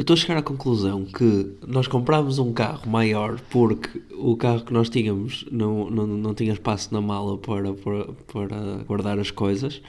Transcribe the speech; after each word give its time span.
Eu 0.00 0.02
estou 0.02 0.14
a 0.14 0.16
chegar 0.16 0.38
à 0.38 0.42
conclusão 0.42 1.04
que 1.04 1.58
nós 1.66 1.86
comprámos 1.86 2.38
um 2.38 2.54
carro 2.54 2.88
maior 2.88 3.38
porque 3.50 4.00
o 4.12 4.34
carro 4.34 4.64
que 4.64 4.72
nós 4.72 4.88
tínhamos 4.88 5.44
não, 5.52 5.90
não, 5.90 6.06
não 6.06 6.34
tinha 6.34 6.54
espaço 6.54 6.88
na 6.90 7.02
mala 7.02 7.36
para, 7.36 7.74
para, 7.74 8.06
para 8.32 8.56
guardar 8.84 9.18
as 9.18 9.30
coisas, 9.30 9.82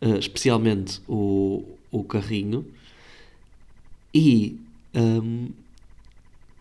eh, 0.00 0.18
especialmente 0.18 1.00
o, 1.06 1.62
o 1.92 2.02
carrinho, 2.02 2.66
e 4.12 4.58
hum, 4.92 5.50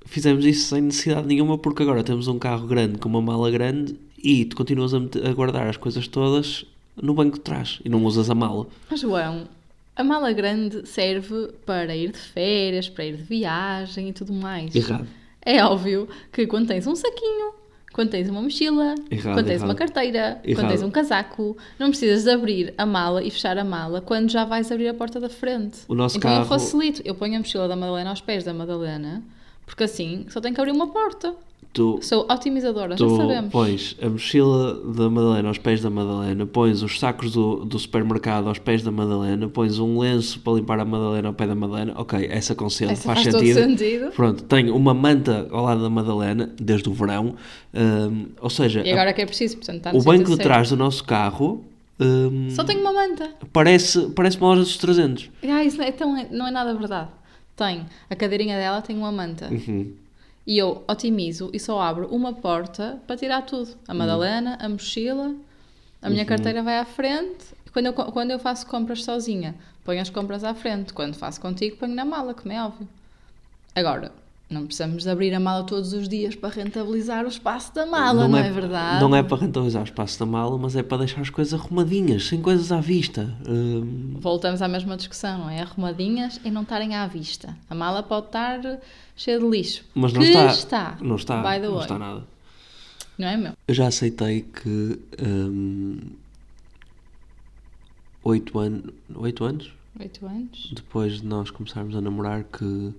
fizemos 0.05 0.45
isso 0.45 0.67
sem 0.67 0.81
necessidade 0.81 1.25
nenhuma 1.25 1.57
porque 1.57 1.81
agora 1.81 2.03
temos 2.03 2.27
um 2.27 2.37
carro 2.37 2.67
grande 2.67 2.99
com 2.99 3.09
uma 3.09 3.23
mala 3.23 3.49
grande 3.49 3.95
e 4.23 4.45
tu 4.45 4.55
continuas 4.55 4.93
a, 4.93 4.97
a 4.97 5.33
guardar 5.33 5.67
as 5.67 5.77
coisas 5.77 6.07
todas 6.07 6.63
no 6.95 7.15
banco 7.15 7.37
de 7.37 7.41
trás 7.43 7.79
e 7.83 7.89
não 7.89 8.05
usas 8.05 8.29
a 8.29 8.35
mala. 8.35 8.67
Mas, 8.87 8.99
João, 8.99 9.47
a 9.97 10.03
mala 10.03 10.31
grande 10.31 10.87
serve 10.87 11.49
para 11.65 11.95
ir 11.95 12.11
de 12.11 12.19
férias, 12.19 12.87
para 12.89 13.05
ir 13.05 13.15
de 13.17 13.23
viagem 13.23 14.09
e 14.09 14.13
tudo 14.13 14.31
mais. 14.33 14.73
Errado. 14.75 15.07
É 15.45 15.63
óbvio 15.63 16.07
que 16.31 16.45
quando 16.45 16.67
tens 16.67 16.85
um 16.87 16.95
saquinho, 16.95 17.53
quando 17.93 18.09
tens 18.09 18.29
uma 18.29 18.41
mochila, 18.41 18.93
Errado, 19.09 19.33
quando 19.35 19.45
tens 19.47 19.55
errado. 19.55 19.69
uma 19.69 19.75
carteira, 19.75 20.19
Errado. 20.43 20.55
quando 20.55 20.67
tens 20.69 20.83
um 20.83 20.91
casaco, 20.91 21.57
não 21.79 21.89
precisas 21.89 22.23
de 22.25 22.29
abrir 22.29 22.73
a 22.77 22.85
mala 22.85 23.23
e 23.23 23.31
fechar 23.31 23.57
a 23.57 23.63
mala 23.63 24.01
quando 24.01 24.29
já 24.29 24.45
vais 24.45 24.71
abrir 24.71 24.87
a 24.89 24.93
porta 24.93 25.19
da 25.19 25.29
frente. 25.29 25.79
O 25.87 25.95
nosso 25.95 26.17
então 26.17 26.29
eu 26.29 26.37
carro- 26.37 26.49
facilito. 26.49 27.01
Eu 27.03 27.15
ponho 27.15 27.35
a 27.35 27.39
mochila 27.39 27.67
da 27.67 27.75
Madalena 27.75 28.09
aos 28.11 28.21
pés 28.21 28.43
da 28.43 28.53
Madalena, 28.53 29.23
porque 29.65 29.83
assim 29.85 30.25
só 30.29 30.39
tem 30.39 30.53
que 30.53 30.59
abrir 30.61 30.71
uma 30.73 30.87
porta. 30.87 31.33
Tu, 31.73 31.99
Sou 32.01 32.25
otimizadora, 32.29 32.91
já 32.91 33.05
tu 33.05 33.17
sabemos. 33.17 33.51
pões 33.51 33.95
a 34.01 34.09
mochila 34.09 34.73
da 34.93 35.09
Madalena 35.11 35.47
aos 35.49 35.59
pés 35.59 35.79
da 35.79 35.89
Madalena, 35.91 36.45
pões 36.47 36.81
os 36.81 36.99
sacos 36.99 37.33
do, 37.33 37.63
do 37.65 37.77
supermercado 37.77 38.47
aos 38.47 38.57
pés 38.57 38.81
da 38.81 38.89
Madalena, 38.89 39.47
pões 39.47 39.77
um 39.77 39.99
lenço 39.99 40.39
para 40.39 40.53
limpar 40.53 40.79
a 40.79 40.85
Madalena 40.85 41.27
ao 41.27 41.33
pé 41.35 41.45
da 41.45 41.53
Madalena. 41.53 41.93
Ok, 41.95 42.27
essa 42.31 42.55
conselho 42.55 42.95
faz, 42.97 43.21
faz 43.21 43.35
sentido. 43.35 43.59
sentido. 43.59 44.11
Pronto, 44.11 44.43
tenho 44.45 44.75
uma 44.75 44.93
manta 44.93 45.47
ao 45.51 45.63
lado 45.65 45.83
da 45.83 45.89
Madalena, 45.89 46.49
desde 46.59 46.89
o 46.89 46.93
verão. 46.93 47.35
hum, 47.73 48.25
ou 48.41 48.49
seja, 48.49 48.81
E 48.85 48.91
agora 48.91 49.13
que 49.13 49.21
é 49.21 49.25
preciso, 49.25 49.57
portanto, 49.57 49.77
está 49.77 49.91
o 49.95 50.01
banco 50.01 50.31
de 50.31 50.37
trás 50.37 50.69
do 50.69 50.77
nosso 50.77 51.03
carro 51.03 51.63
hum, 51.99 52.47
Só 52.49 52.63
tenho 52.63 52.81
uma 52.81 52.93
manta. 52.93 53.29
parece, 53.53 54.09
parece 54.15 54.37
uma 54.37 54.47
loja 54.47 54.61
dos 54.61 54.77
300. 54.77 55.29
Ah, 55.43 55.63
isso 55.63 55.77
não 55.77 55.85
é, 55.85 55.91
tão, 55.91 56.27
não 56.31 56.47
é 56.47 56.51
nada 56.51 56.73
verdade. 56.73 57.09
Tem. 57.55 57.85
A 58.09 58.15
cadeirinha 58.15 58.57
dela 58.57 58.81
tem 58.81 58.97
uma 58.97 59.11
manta. 59.11 59.47
Uhum. 59.51 59.91
E 60.47 60.57
eu 60.57 60.81
otimizo 60.87 61.49
e 61.53 61.59
só 61.59 61.81
abro 61.81 62.07
uma 62.07 62.31
porta 62.31 63.01
para 63.05 63.17
tirar 63.17 63.41
tudo. 63.41 63.75
A 63.85 63.93
Madalena, 63.93 64.57
a 64.61 64.69
mochila, 64.69 65.35
a 66.01 66.09
minha 66.09 66.25
carteira 66.25 66.63
vai 66.63 66.79
à 66.79 66.85
frente. 66.85 67.47
Quando 67.73 67.87
eu, 67.87 67.93
quando 67.93 68.31
eu 68.31 68.39
faço 68.39 68.65
compras 68.65 69.03
sozinha, 69.03 69.55
ponho 69.83 70.01
as 70.01 70.09
compras 70.09 70.45
à 70.45 70.53
frente. 70.53 70.93
Quando 70.93 71.15
faço 71.15 71.41
contigo, 71.41 71.75
ponho 71.75 71.93
na 71.93 72.05
mala, 72.05 72.33
como 72.33 72.53
é 72.53 72.63
óbvio. 72.63 72.87
Agora, 73.75 74.13
não 74.49 74.65
precisamos 74.65 75.03
de 75.03 75.09
abrir 75.09 75.33
a 75.33 75.39
mala 75.39 75.65
todos 75.65 75.91
os 75.91 76.07
dias 76.07 76.33
para 76.33 76.49
rentabilizar 76.49 77.25
o 77.25 77.27
espaço 77.27 77.75
da 77.75 77.85
mala, 77.85 78.27
não, 78.27 78.37
é, 78.37 78.49
verdade? 78.49 79.01
Não 79.01 79.13
é 79.13 79.21
para 79.21 79.37
rentabilizar 79.37 79.81
o 79.81 79.85
espaço 79.85 80.17
da 80.19 80.25
mala, 80.25 80.57
mas 80.57 80.75
é 80.75 80.81
para 80.81 80.99
deixar 80.99 81.19
as 81.19 81.29
coisas 81.29 81.53
arrumadinhas, 81.59 82.27
sem 82.27 82.41
coisas 82.41 82.71
à 82.71 82.79
vista. 82.79 83.35
Hum, 83.47 84.15
Voltamos 84.19 84.61
à 84.61 84.67
mesma 84.67 84.95
discussão, 84.95 85.39
não 85.39 85.49
é? 85.49 85.61
Arrumadinhas 85.61 86.39
e 86.45 86.49
não 86.49 86.61
estarem 86.61 86.95
à 86.95 87.05
vista. 87.07 87.57
A 87.69 87.75
mala 87.75 88.01
pode 88.01 88.27
estar 88.27 88.79
cheia 89.17 89.37
de 89.37 89.45
lixo. 89.45 89.83
mas 89.93 90.13
não 90.13 90.21
está, 90.21 90.45
está. 90.45 90.97
Não 91.01 91.15
está. 91.17 91.41
By 91.41 91.59
the 91.59 91.67
não 91.67 91.73
way. 91.73 91.81
está 91.81 91.99
nada. 91.99 92.23
Não 93.17 93.27
é 93.27 93.35
meu? 93.35 93.53
Eu 93.67 93.73
já 93.73 93.87
aceitei 93.87 94.43
que. 94.43 94.99
hum, 95.21 95.99
anos. 98.55 98.93
Oito 99.15 99.43
anos? 99.43 99.73
Oito 99.99 100.25
anos. 100.25 100.71
Depois 100.73 101.21
de 101.21 101.25
nós 101.25 101.49
começarmos 101.49 101.95
a 101.95 102.01
namorar, 102.01 102.43
que. 102.43 102.93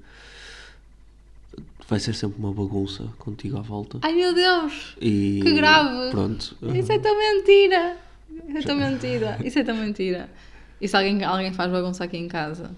Vai 1.89 1.99
ser 1.99 2.15
sempre 2.15 2.39
uma 2.39 2.53
bagunça 2.53 3.05
contigo 3.19 3.59
à 3.59 3.63
volta. 3.63 3.99
Ai 4.03 4.13
meu 4.13 4.35
Deus! 4.35 4.97
E 5.01 5.41
Que 5.43 5.53
grave! 5.53 6.11
Pronto. 6.11 6.57
Isso 6.75 6.93
é 6.93 6.99
tão 6.99 7.19
mentira! 7.19 7.97
Isso 8.49 8.59
é 8.59 8.63
tão 8.63 8.77
mentira! 8.77 9.39
Isso 9.45 9.59
é 9.59 9.65
tão 9.65 9.77
mentira! 9.77 10.29
E 10.81 10.87
se 10.87 10.97
alguém, 10.97 11.25
alguém 11.25 11.53
faz 11.53 11.71
bagunça 11.73 12.05
aqui 12.05 12.17
em 12.19 12.29
casa? 12.29 12.71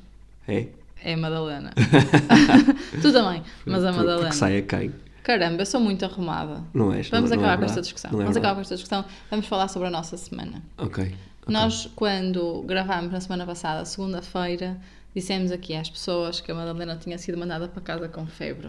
É. 0.47 0.69
É 1.03 1.15
a 1.15 1.17
Madalena. 1.17 1.73
tu 3.03 3.13
também, 3.13 3.43
mas 3.65 3.85
a 3.85 3.93
Madalena. 3.93 4.21
Porque 4.21 4.37
sai 4.37 4.59
a 4.59 4.63
quem? 4.63 4.93
Caramba, 5.23 5.63
eu 5.63 5.67
sou 5.67 5.81
muito 5.81 6.05
arrumada. 6.05 6.63
Não 6.73 6.93
és? 6.93 7.09
Vamos 7.09 7.31
não, 7.31 7.37
não 7.37 7.45
acabar 7.45 7.55
é 7.55 7.59
com 7.59 7.65
esta 7.65 7.81
discussão. 7.81 8.11
Não 8.11 8.21
é 8.21 8.23
Vamos 8.25 8.37
acabar 8.37 8.55
com 8.55 8.61
esta 8.63 8.75
discussão. 8.75 9.05
Vamos 9.31 9.47
falar 9.47 9.69
sobre 9.69 9.89
a 9.89 9.91
nossa 9.91 10.17
semana. 10.17 10.63
Ok. 10.79 11.05
ok. 11.05 11.17
Nós, 11.47 11.91
quando 11.95 12.63
gravámos 12.63 13.13
na 13.13 13.21
semana 13.21 13.47
passada, 13.47 13.85
segunda-feira, 13.85 14.79
dissemos 15.15 15.51
aqui 15.53 15.75
às 15.75 15.89
pessoas 15.91 16.41
que 16.41 16.51
a 16.51 16.55
Madalena 16.55 16.97
tinha 16.97 17.19
sido 17.19 17.37
mandada 17.39 17.69
para 17.69 17.81
casa 17.83 18.09
com 18.09 18.27
febre. 18.27 18.69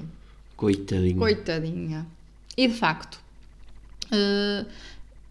Coitadinho. 0.56 1.18
Coitadinha. 1.18 2.06
E 2.58 2.68
de 2.68 2.74
facto, 2.74 3.20
eh, 4.12 4.66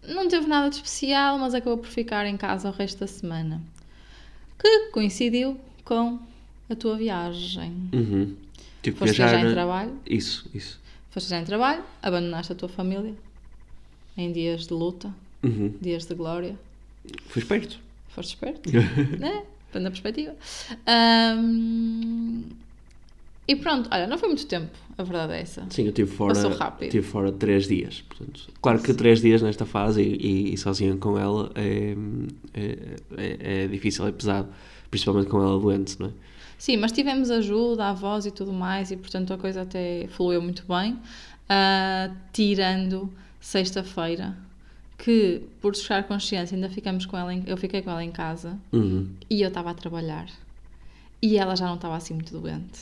não 0.07 0.27
teve 0.27 0.47
nada 0.47 0.69
de 0.69 0.75
especial, 0.77 1.37
mas 1.37 1.53
acabou 1.53 1.77
por 1.77 1.87
ficar 1.89 2.25
em 2.25 2.35
casa 2.37 2.69
o 2.69 2.71
resto 2.71 2.99
da 2.99 3.07
semana. 3.07 3.61
Que 4.59 4.89
coincidiu 4.91 5.59
com 5.83 6.19
a 6.69 6.75
tua 6.75 6.97
viagem. 6.97 7.89
Uhum. 7.93 8.35
Que 8.81 8.91
Foste 8.91 9.15
viajar. 9.17 9.31
viajar 9.35 9.49
em 9.49 9.53
trabalho, 9.53 9.99
Isso, 10.07 10.49
isso. 10.53 10.79
foste 11.11 11.27
viajar 11.29 11.43
em 11.43 11.45
trabalho, 11.45 11.83
abandonaste 12.01 12.51
a 12.51 12.55
tua 12.55 12.69
família 12.69 13.13
em 14.17 14.31
dias 14.31 14.65
de 14.67 14.73
luta, 14.73 15.13
Uhum. 15.43 15.73
dias 15.79 16.05
de 16.05 16.15
glória. 16.15 16.57
Fui 17.27 17.41
esperto. 17.41 17.79
Foste 18.09 18.33
esperto, 18.35 18.69
né? 19.19 19.43
Depende 19.71 19.85
da 19.85 19.91
perspectiva. 19.91 20.35
Ahm, 20.85 22.43
e 23.47 23.55
pronto, 23.55 23.89
olha, 23.91 24.05
não 24.05 24.17
foi 24.17 24.27
muito 24.27 24.45
tempo, 24.45 24.77
a 24.97 25.03
verdade 25.03 25.33
é 25.33 25.41
essa. 25.41 25.65
Sim, 25.69 25.83
eu 25.83 25.89
estive 25.89 26.11
fora. 26.11 26.33
Passou 26.33 26.51
rápido. 26.51 26.91
Tive 26.91 27.07
fora 27.07 27.31
três 27.31 27.67
dias. 27.67 28.01
Portanto, 28.01 28.49
claro 28.61 28.79
que 28.79 28.93
três 28.93 29.21
dias 29.21 29.41
nesta 29.41 29.65
fase 29.65 30.01
e, 30.01 30.53
e, 30.53 30.57
sozinha 30.57 30.95
com 30.97 31.17
ela 31.17 31.51
é, 31.55 31.95
é, 32.53 32.77
é, 33.17 33.63
é 33.63 33.67
difícil, 33.67 34.05
é 34.05 34.11
pesado. 34.11 34.49
Principalmente 34.89 35.29
com 35.29 35.41
ela 35.41 35.57
doente, 35.57 35.97
não 35.99 36.07
é? 36.07 36.11
Sim, 36.57 36.77
mas 36.77 36.91
tivemos 36.91 37.31
ajuda, 37.31 37.85
avós 37.85 38.25
e 38.25 38.31
tudo 38.31 38.53
mais, 38.53 38.91
e 38.91 38.97
portanto 38.97 39.33
a 39.33 39.37
coisa 39.37 39.61
até 39.61 40.07
fluiu 40.09 40.41
muito 40.41 40.63
bem. 40.67 40.99
Ah, 41.49 42.11
tirando 42.31 43.11
sexta-feira, 43.39 44.37
que 45.03 45.41
por 45.59 45.71
desfechar 45.71 46.03
consciência 46.07 46.53
ainda 46.55 46.69
ficamos 46.69 47.05
com 47.07 47.17
ela, 47.17 47.33
em- 47.33 47.43
eu 47.47 47.57
fiquei 47.57 47.81
com 47.81 47.89
ela 47.89 48.03
em 48.03 48.11
casa 48.11 48.57
Uhum. 48.71 49.07
e 49.29 49.41
eu 49.41 49.47
estava 49.47 49.71
a 49.71 49.73
trabalhar 49.73 50.27
e 51.21 51.37
ela 51.37 51.55
já 51.55 51.65
não 51.65 51.75
estava 51.75 51.95
assim 51.95 52.13
muito 52.13 52.31
doente. 52.39 52.81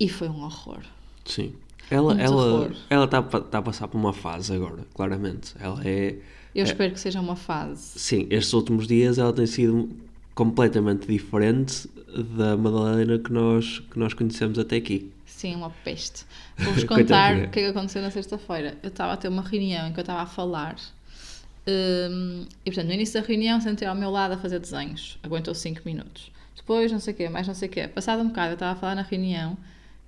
E 0.00 0.08
foi 0.08 0.28
um 0.28 0.42
horror. 0.42 0.80
Sim. 1.24 1.52
Ela 1.90 2.14
Um 2.14 2.18
ela 2.18 2.42
terror. 2.68 2.76
ela 2.88 3.04
está 3.04 3.18
está 3.20 3.58
a 3.58 3.62
passar 3.62 3.88
por 3.88 3.98
uma 3.98 4.12
fase 4.14 4.54
agora, 4.54 4.84
claramente. 4.94 5.54
Ela 5.60 5.80
é. 5.84 6.16
Eu 6.54 6.62
É. 6.62 6.66
espero 6.68 6.92
que 6.94 7.00
seja 7.00 7.20
uma 7.20 7.36
fase. 7.36 7.98
Sim, 7.98 8.26
estes 8.30 8.52
últimos 8.54 8.86
dias 8.86 9.18
ela 9.18 9.32
tem 9.32 9.46
sido 9.46 9.90
completamente 10.34 11.06
diferente 11.06 11.86
da 12.36 12.56
Madalena 12.56 13.18
que 13.18 13.32
nós, 13.32 13.80
que 13.90 13.98
nós 13.98 14.14
conhecemos 14.14 14.58
até 14.58 14.76
aqui. 14.76 15.10
Sim, 15.44 15.56
uma 15.56 15.70
peste. 15.84 16.24
Vou-vos 16.56 16.84
contar 16.84 17.34
o 17.36 17.48
que 17.50 17.60
é 17.60 17.62
que 17.64 17.68
aconteceu 17.68 18.00
na 18.00 18.10
sexta-feira. 18.10 18.78
Eu 18.82 18.88
estava 18.88 19.12
a 19.12 19.16
ter 19.18 19.28
uma 19.28 19.42
reunião 19.42 19.88
em 19.88 19.92
que 19.92 20.00
eu 20.00 20.02
estava 20.02 20.22
a 20.22 20.26
falar. 20.26 20.76
hum, 21.66 22.46
e 22.64 22.70
portanto, 22.70 22.86
no 22.86 22.92
início 22.94 23.20
da 23.20 23.26
reunião, 23.26 23.60
sentei 23.60 23.86
ao 23.86 23.94
meu 23.94 24.10
lado 24.10 24.32
a 24.34 24.36
fazer 24.38 24.58
desenhos. 24.58 25.18
Aguentou 25.22 25.54
5 25.54 25.82
minutos. 25.84 26.30
Depois, 26.56 26.90
não 26.90 26.98
sei 27.00 27.12
o 27.12 27.16
quê, 27.16 27.28
mais 27.28 27.46
não 27.46 27.54
sei 27.54 27.68
o 27.68 27.70
quê. 27.72 27.88
Passado 27.88 28.22
um 28.22 28.28
bocado, 28.28 28.50
eu 28.50 28.54
estava 28.54 28.72
a 28.72 28.76
falar 28.76 28.94
na 28.94 29.02
reunião 29.02 29.56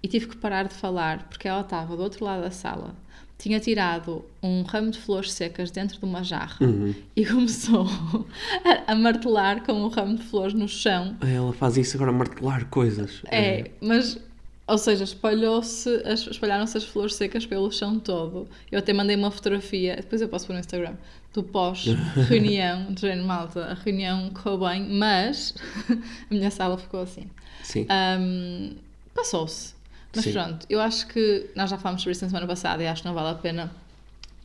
e 0.03 0.09
tive 0.09 0.27
que 0.29 0.37
parar 0.37 0.67
de 0.69 0.75
falar 0.75 1.25
porque 1.29 1.47
ela 1.49 1.61
estava 1.61 1.97
do 1.97 2.03
outro 2.03 2.25
lado 2.25 2.43
da 2.43 2.51
sala. 2.51 2.95
Tinha 3.39 3.61
tirado 3.61 4.25
um 4.43 4.63
ramo 4.63 4.91
de 4.91 4.99
flores 4.99 5.31
secas 5.33 5.71
dentro 5.71 5.99
de 5.99 6.05
uma 6.07 6.25
jarra 6.25 6.57
Uhum. 6.65 6.95
e 7.15 7.27
começou 7.27 7.87
a, 8.65 8.93
a 8.93 8.95
martelar 8.95 9.63
com 9.63 9.75
um 9.75 9.89
ramo 9.89 10.17
de 10.17 10.23
flores 10.23 10.55
no 10.55 10.67
chão 10.67 11.15
Ela 11.21 11.53
faz 11.53 11.77
isso 11.77 11.97
agora 11.99 12.13
martelar 12.13 12.65
coisas. 12.71 13.21
é, 13.27 13.71
mas, 13.83 14.19
ou 14.67 14.79
seja, 14.79 15.05
espalhou-se, 15.05 15.89
espalharam-se 16.31 16.77
as 16.77 16.85
flores 16.85 17.15
secas 17.15 17.47
pelo 17.47 17.71
chão 17.71 17.99
todo. 17.99 18.49
Eu 18.71 18.79
até 18.79 18.93
mandei 18.93 19.15
uma 19.17 19.31
fotografia, 19.31 19.97
depois 19.97 20.21
eu 20.21 20.29
posso 20.29 20.47
pôr 20.47 20.55
no 20.55 20.61
Instagram, 20.61 20.95
do 21.33 21.43
pós-reunião, 21.43 22.93
de 22.95 23.01
género 23.03 23.27
malta. 23.27 23.65
A 23.67 23.75
reunião 23.75 24.31
correu 24.31 24.59
bem, 24.59 24.89
mas 24.89 25.55
a 26.31 26.35
minha 26.35 26.51
sala 26.51 26.77
ficou 26.77 27.01
assim. 27.03 27.31
Sim. 27.63 27.87
Ahm, 27.89 28.77
Passou-se. 29.17 29.75
Mas 30.15 30.25
Sim. 30.25 30.33
pronto, 30.33 30.67
eu 30.69 30.81
acho 30.81 31.07
que 31.09 31.51
nós 31.57 31.71
já 31.71 31.79
falámos 31.79 32.03
sobre 32.03 32.13
isso 32.13 32.25
na 32.25 32.29
semana 32.29 32.47
passada 32.47 32.83
e 32.83 32.87
acho 32.87 33.03
que 33.03 33.09
não 33.09 33.15
vale 33.15 33.31
a 33.31 33.35
pena 33.35 33.71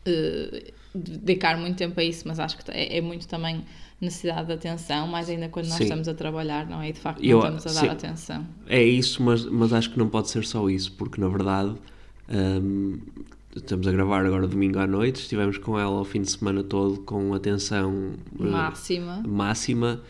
eh, 0.06 0.74
dedicar 0.94 1.58
muito 1.58 1.78
tempo 1.78 2.00
a 2.00 2.04
isso, 2.04 2.28
mas 2.28 2.40
acho 2.40 2.58
que 2.58 2.70
é, 2.72 2.98
é 2.98 3.02
muito 3.02 3.28
também 3.28 3.64
necessidade 4.00 4.48
de 4.48 4.54
atenção, 4.54 5.08
mais 5.08 5.30
ainda 5.30 5.48
quando 5.48 5.68
nós 5.68 5.76
Sim. 5.78 5.84
estamos 5.84 6.08
a 6.08 6.14
trabalhar, 6.14 6.66
não 6.68 6.82
é? 6.82 6.90
E 6.90 6.94
de 6.94 7.00
facto 7.00 7.24
Eu- 7.24 7.40
não 7.40 7.58
estamos 7.58 7.68
a 7.68 7.74
dar 7.74 7.80
sim. 7.82 7.88
atenção. 8.08 8.48
É 8.68 8.84
isso, 8.84 9.22
mas, 9.24 9.46
mas 9.46 9.72
acho 9.74 9.92
que 9.92 9.98
não 10.00 10.10
pode 10.10 10.30
ser 10.30 10.44
só 10.46 10.70
isso, 10.70 10.92
porque 10.94 11.22
na 11.22 11.28
verdade 11.28 11.76
hum, 12.30 13.00
estamos 13.56 13.88
a 13.88 13.92
gravar 13.92 14.26
agora 14.26 14.48
domingo 14.48 14.80
à 14.80 14.88
noite, 14.88 15.22
estivemos 15.22 15.58
com 15.58 15.78
ela 15.78 16.02
o 16.02 16.06
fim 16.06 16.22
de 16.22 16.32
semana 16.32 16.64
todo 16.64 17.00
com 17.02 17.34
atenção 17.34 18.14
eh, 18.40 18.44
Máxima. 18.44 19.24
máxima, 19.28 20.02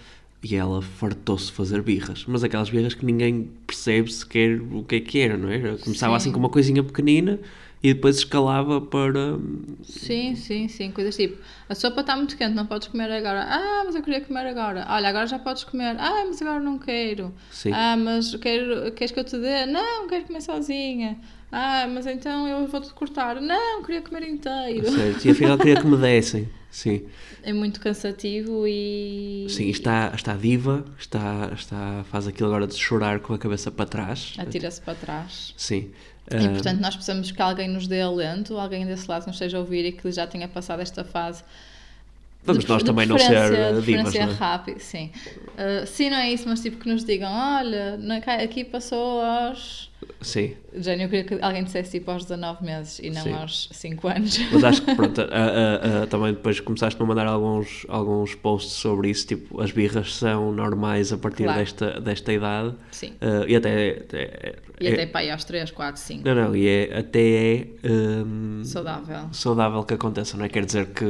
e 0.44 0.56
ela 0.56 0.82
fartou-se 0.82 1.52
fazer 1.52 1.82
birras. 1.84 2.26
Mas 2.28 2.44
aquelas 2.44 2.70
birras 2.70 2.94
que 2.96 3.06
ninguém 3.06 3.50
percebe 3.68 4.12
sequer 4.12 4.60
o 4.60 4.84
que 4.84 4.96
é 4.96 5.00
que 5.00 5.20
era, 5.20 5.38
não 5.38 5.50
é? 5.50 5.78
Começava 5.78 6.14
Sim. 6.14 6.18
assim 6.18 6.32
com 6.32 6.40
uma 6.40 6.50
coisinha 6.50 6.82
pequenina 6.84 7.40
e 7.84 7.94
depois 7.94 8.18
escalava 8.18 8.80
para. 8.80 9.38
Sim, 9.84 10.36
sim, 10.36 10.68
sim. 10.68 10.92
Coisas 10.92 11.16
tipo, 11.16 11.42
a 11.68 11.74
sopa 11.74 12.02
está 12.02 12.16
muito 12.16 12.38
quente, 12.38 12.54
não 12.54 12.66
podes 12.66 12.88
comer 12.88 13.12
agora. 13.12 13.44
Ah, 13.44 13.84
mas 13.86 13.96
eu 13.96 14.04
queria 14.04 14.22
comer 14.22 14.46
agora. 14.48 14.86
Olha, 14.90 15.10
agora 15.10 15.26
já 15.26 15.40
podes 15.40 15.64
comer. 15.64 15.96
Ah, 16.00 16.24
mas 16.28 16.42
agora 16.42 16.60
não 16.60 16.78
quero. 16.78 17.34
Sim. 17.52 17.72
Ah, 17.74 17.98
mas 17.98 18.36
quero, 18.36 18.92
queres 18.92 19.12
que 19.12 19.20
eu 19.20 19.24
te 19.24 19.38
dê? 19.38 19.66
Não, 19.66 20.08
quero 20.08 20.26
comer 20.26 20.42
sozinha. 20.42 21.18
Ah, 21.52 21.88
mas 21.88 22.06
então 22.06 22.48
eu 22.48 22.68
vou-te 22.68 22.94
cortar. 22.94 23.42
Não, 23.42 23.84
queria 23.84 24.02
comer 24.02 24.28
inteiro. 24.28 24.90
Certo, 24.92 25.26
e 25.26 25.32
afinal 25.32 25.58
queria 25.58 25.76
que 25.76 25.88
me 25.88 25.98
dessem. 25.98 26.48
Sim. 26.70 27.06
É 27.44 27.52
muito 27.52 27.82
cansativo 27.82 28.66
e. 28.66 29.46
Sim, 29.50 29.68
está, 29.68 30.14
está 30.16 30.38
diva, 30.38 30.86
está, 30.98 31.52
está, 31.54 32.06
faz 32.10 32.28
aquilo 32.28 32.48
agora 32.48 32.66
de 32.66 32.76
chorar 32.76 33.20
com 33.20 33.34
a 33.34 33.38
cabeça 33.38 33.70
para 33.70 33.86
trás. 33.86 34.36
Atira-se 34.38 34.80
para 34.80 34.96
trás. 34.96 35.54
Sim. 35.58 35.92
E 36.40 36.50
portanto 36.50 36.80
nós 36.80 36.96
precisamos 36.96 37.32
que 37.32 37.42
alguém 37.42 37.68
nos 37.68 37.88
dê 37.88 38.02
alento, 38.02 38.58
alguém 38.58 38.86
desse 38.86 39.10
lado 39.10 39.28
nos 39.28 39.36
esteja 39.36 39.58
a 39.58 39.60
ouvir 39.60 39.86
e 39.86 39.92
que 39.92 40.12
já 40.12 40.26
tenha 40.28 40.48
passado 40.48 40.82
esta 40.82 41.04
fase. 41.04 41.44
Vamos 42.44 42.66
nós 42.66 42.82
também 42.82 43.06
não 43.06 43.18
ser 43.20 43.52
uh, 43.52 43.82
divas, 43.82 44.14
não 44.16 44.22
é? 44.22 44.26
rápido, 44.34 44.80
sim. 44.80 45.12
Uh, 45.50 45.86
sim, 45.86 46.10
não 46.10 46.18
é 46.18 46.32
isso, 46.32 46.48
mas 46.50 46.60
tipo 46.62 46.78
que 46.78 46.90
nos 46.90 47.04
digam, 47.06 47.32
olha, 47.32 48.00
aqui 48.44 48.64
passou 48.64 49.22
aos. 49.22 49.92
Sim. 50.20 50.56
Jane, 50.76 51.04
eu 51.04 51.10
queria 51.10 51.24
que 51.24 51.44
alguém 51.44 51.64
dissesse 51.64 51.92
tipo 51.92 52.10
aos 52.10 52.24
19 52.26 52.66
meses 52.66 52.98
e 53.00 53.12
não 53.12 53.22
Sim. 53.22 53.34
aos 53.34 53.70
5 53.72 54.08
anos. 54.08 54.40
Mas 54.52 54.64
acho 54.64 54.82
que 54.82 54.96
pronto, 54.96 55.22
a- 55.22 55.26
a- 55.26 56.04
a- 56.04 56.08
também 56.08 56.34
depois 56.34 56.60
começaste 56.60 57.00
a 57.00 57.06
mandar 57.06 57.28
alguns, 57.28 57.86
alguns 57.88 58.34
posts 58.34 58.74
sobre 58.74 59.10
isso, 59.12 59.28
tipo, 59.28 59.62
as 59.62 59.72
birras 59.72 60.16
são 60.16 60.52
normais 60.52 61.14
a 61.14 61.18
partir 61.20 61.44
Claro. 61.44 61.60
desta, 61.60 62.02
desta 62.02 62.34
idade. 62.34 62.74
Sim. 62.92 63.14
Ah, 63.22 63.46
e 63.48 63.56
até, 63.56 63.90
até- 64.00 64.56
E 64.80 64.88
é- 64.88 65.04
até 65.04 65.18
aí 65.20 65.30
aos 65.30 65.44
3, 65.44 65.70
4, 65.70 66.02
5. 66.02 66.28
Não, 66.28 66.34
não, 66.34 66.56
e 66.56 66.68
é, 66.68 66.98
até 66.98 67.20
é 67.22 67.68
hum, 67.88 68.62
Saudável. 68.64 69.30
saudável 69.32 69.84
que 69.84 69.94
aconteça, 69.94 70.36
não 70.36 70.46
é? 70.46 70.50
Quer 70.50 70.66
dizer 70.66 70.88
que 70.88 71.06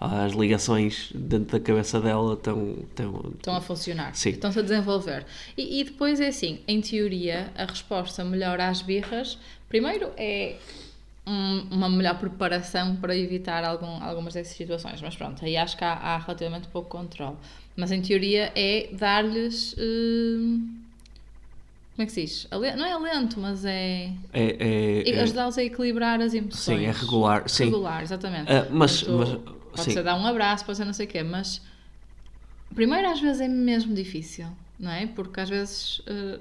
as 0.00 0.32
ligações 0.32 1.10
dentro 1.14 1.58
da 1.58 1.60
cabeça 1.64 2.00
dela 2.00 2.32
estão. 2.34 2.76
estão 2.88 3.32
Estão 3.36 3.56
a 3.56 3.60
funcionar, 3.60 4.14
Sim. 4.14 4.30
estão-se 4.30 4.58
a 4.58 4.62
desenvolver. 4.62 5.26
E, 5.56 5.80
e 5.80 5.84
depois 5.84 6.20
é 6.20 6.28
assim, 6.28 6.60
em 6.66 6.80
teoria, 6.80 7.50
a 7.54 7.66
resposta 7.66 8.24
melhor 8.24 8.58
às 8.60 8.80
birras, 8.80 9.38
primeiro 9.68 10.10
é 10.16 10.56
um- 11.26 11.66
uma 11.70 11.88
melhor 11.90 12.18
preparação 12.18 12.96
para 12.96 13.14
evitar 13.16 13.62
algum, 13.62 14.02
algumas 14.02 14.32
dessas 14.34 14.56
situações. 14.56 15.02
Mas 15.02 15.14
pronto, 15.14 15.44
aí 15.44 15.56
acho 15.56 15.76
que 15.76 15.84
há, 15.84 15.92
há 15.92 16.16
relativamente 16.18 16.66
pouco 16.68 16.88
controle. 16.88 17.36
Mas 17.76 17.92
em 17.92 18.00
teoria 18.00 18.50
é 18.56 18.88
dar-lhes. 18.92 19.74
hum, 19.78 20.76
como 21.94 22.02
é 22.04 22.06
que 22.06 22.12
se 22.12 22.22
diz? 22.22 22.48
Não 22.50 22.86
é 22.86 22.92
alento, 22.92 23.38
mas 23.38 23.64
é. 23.66 24.10
é, 24.32 24.56
é- 25.04 25.10
é- 25.10 25.20
Ajudá-los 25.20 25.58
a 25.58 25.62
equilibrar 25.62 26.20
as 26.22 26.32
emoções. 26.32 26.78
Sim, 26.80 26.86
é 26.86 26.90
regular, 26.90 27.48
sim. 27.48 27.64
Regular, 27.66 28.02
exatamente. 28.02 28.50
Ah, 28.50 28.66
mas- 28.70 29.02
Portanto, 29.02 29.42
mas- 29.46 29.59
pode 29.76 29.92
ser 29.92 30.02
dar 30.02 30.16
um 30.16 30.26
abraço, 30.26 30.64
pode 30.64 30.78
ser 30.78 30.84
não 30.84 30.92
sei 30.92 31.06
o 31.06 31.08
quê, 31.08 31.22
mas 31.22 31.60
primeiro 32.74 33.08
às 33.08 33.20
vezes 33.20 33.40
é 33.40 33.48
mesmo 33.48 33.94
difícil, 33.94 34.46
não 34.78 34.90
é? 34.90 35.06
Porque 35.06 35.40
às 35.40 35.48
vezes 35.48 36.00
eh, 36.06 36.38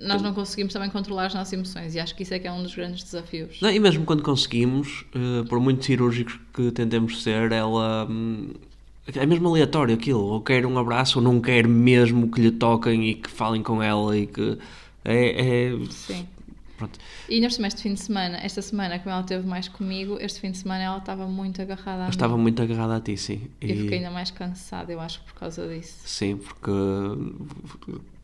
nós 0.00 0.22
não 0.22 0.32
conseguimos 0.32 0.72
também 0.72 0.90
controlar 0.90 1.26
as 1.26 1.34
nossas 1.34 1.52
emoções 1.52 1.94
e 1.94 2.00
acho 2.00 2.14
que 2.14 2.22
isso 2.22 2.32
é 2.34 2.38
que 2.38 2.46
é 2.46 2.52
um 2.52 2.62
dos 2.62 2.74
grandes 2.74 3.02
desafios. 3.02 3.60
Não, 3.60 3.70
e 3.70 3.78
mesmo 3.78 4.04
quando 4.04 4.22
conseguimos, 4.22 5.04
eh, 5.14 5.48
por 5.48 5.60
muito 5.60 5.84
cirúrgicos 5.84 6.38
que 6.54 6.70
tentemos 6.70 7.22
ser, 7.22 7.52
ela. 7.52 8.06
hum, 8.08 8.50
é 9.14 9.26
mesmo 9.26 9.48
aleatório 9.48 9.94
aquilo. 9.94 10.20
Ou 10.20 10.40
quer 10.40 10.66
um 10.66 10.78
abraço 10.78 11.18
ou 11.18 11.24
não 11.24 11.40
quer 11.40 11.66
mesmo 11.66 12.30
que 12.30 12.40
lhe 12.40 12.50
toquem 12.50 13.08
e 13.10 13.14
que 13.14 13.30
falem 13.30 13.62
com 13.62 13.82
ela 13.82 14.16
e 14.16 14.26
que. 14.26 14.58
É. 15.04 15.70
é- 15.70 15.84
Sim. 15.90 16.26
Pronto. 16.78 16.98
E 17.28 17.34
ainda 17.34 17.48
por 17.48 17.52
cima, 17.54 17.66
este 17.68 17.82
fim 17.82 17.92
de 17.94 18.00
semana, 18.00 18.38
esta 18.42 18.62
semana, 18.62 18.98
como 18.98 19.10
ela 19.10 19.20
esteve 19.20 19.46
mais 19.46 19.68
comigo, 19.68 20.16
este 20.20 20.40
fim 20.40 20.50
de 20.50 20.58
semana 20.58 20.82
ela 20.84 20.98
estava 20.98 21.26
muito 21.26 21.60
agarrada 21.60 21.98
a 21.98 22.04
Eu 22.04 22.04
mim. 22.04 22.10
estava 22.10 22.38
muito 22.38 22.62
agarrada 22.62 22.96
a 22.96 23.00
ti, 23.00 23.16
sim. 23.16 23.42
E 23.60 23.70
eu 23.70 23.76
fiquei 23.76 23.98
ainda 23.98 24.10
mais 24.10 24.30
cansada, 24.30 24.90
eu 24.92 25.00
acho, 25.00 25.20
por 25.22 25.34
causa 25.34 25.66
disso. 25.68 25.98
Sim, 26.04 26.36
porque 26.38 26.70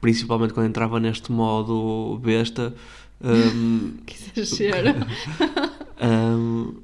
principalmente 0.00 0.52
quando 0.54 0.66
entrava 0.68 0.98
neste 1.00 1.30
modo 1.32 2.18
besta, 2.22 2.72
hum, 3.22 3.96
Que 4.06 4.40
exagero. 4.40 4.94
hum, 6.02 6.74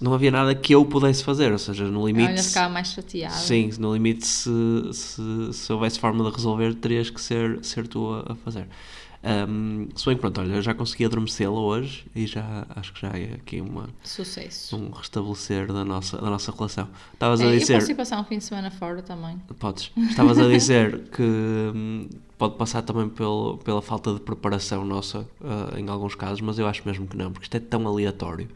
não 0.00 0.14
havia 0.14 0.30
nada 0.30 0.54
que 0.54 0.74
eu 0.74 0.84
pudesse 0.84 1.22
fazer, 1.22 1.52
ou 1.52 1.58
seja, 1.58 1.84
no 1.84 2.06
limite. 2.06 2.28
ainda 2.30 2.42
ficava 2.42 2.72
mais 2.72 2.88
chateada. 2.92 3.34
Sim, 3.34 3.70
no 3.78 3.92
limite, 3.92 4.26
se, 4.26 4.50
se, 4.92 5.52
se 5.52 5.72
houvesse 5.72 5.98
forma 6.00 6.24
de 6.24 6.34
resolver, 6.34 6.74
terias 6.74 7.10
que 7.10 7.20
ser, 7.20 7.62
ser 7.62 7.86
tu 7.86 8.10
a, 8.12 8.32
a 8.32 8.34
fazer. 8.36 8.66
Um, 9.24 9.88
se 9.96 10.04
bem 10.06 10.14
que 10.14 10.20
pronto, 10.20 10.40
olha, 10.40 10.54
eu 10.54 10.62
já 10.62 10.72
consegui 10.74 11.04
adormecê-la 11.04 11.58
hoje 11.58 12.06
e 12.14 12.26
já 12.26 12.66
acho 12.76 12.92
que 12.92 13.00
já 13.00 13.08
é 13.08 13.34
aqui 13.34 13.60
uma, 13.60 13.88
Sucesso. 14.04 14.76
um 14.76 14.90
restabelecer 14.90 15.66
da 15.72 15.84
nossa, 15.84 16.16
da 16.18 16.30
nossa 16.30 16.52
relação. 16.52 16.88
Estavas 17.12 17.40
É, 17.40 17.44
a 17.44 17.46
eu 17.54 17.58
dizer. 17.58 17.74
posso 17.78 17.90
ir 17.90 17.94
passar 17.94 18.20
um 18.20 18.24
fim 18.24 18.38
de 18.38 18.44
semana 18.44 18.70
fora 18.70 19.02
também. 19.02 19.40
Podes. 19.58 19.90
Estavas 20.10 20.38
a 20.38 20.46
dizer 20.48 21.08
que 21.10 21.22
hum, 21.22 22.08
pode 22.38 22.54
passar 22.56 22.82
também 22.82 23.08
pelo, 23.08 23.58
pela 23.58 23.82
falta 23.82 24.14
de 24.14 24.20
preparação 24.20 24.84
nossa 24.84 25.26
ah, 25.42 25.78
em 25.78 25.88
alguns 25.88 26.14
casos, 26.14 26.40
mas 26.40 26.58
eu 26.58 26.66
acho 26.68 26.82
mesmo 26.86 27.06
que 27.08 27.16
não, 27.16 27.32
porque 27.32 27.44
isto 27.46 27.56
é 27.56 27.60
tão 27.60 27.86
aleatório. 27.88 28.48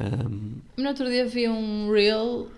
Hum, 0.00 0.54
No 0.76 0.88
outro 0.88 1.06
dia 1.06 1.26
vi 1.26 1.48
um 1.48 1.90
reel 1.92 2.48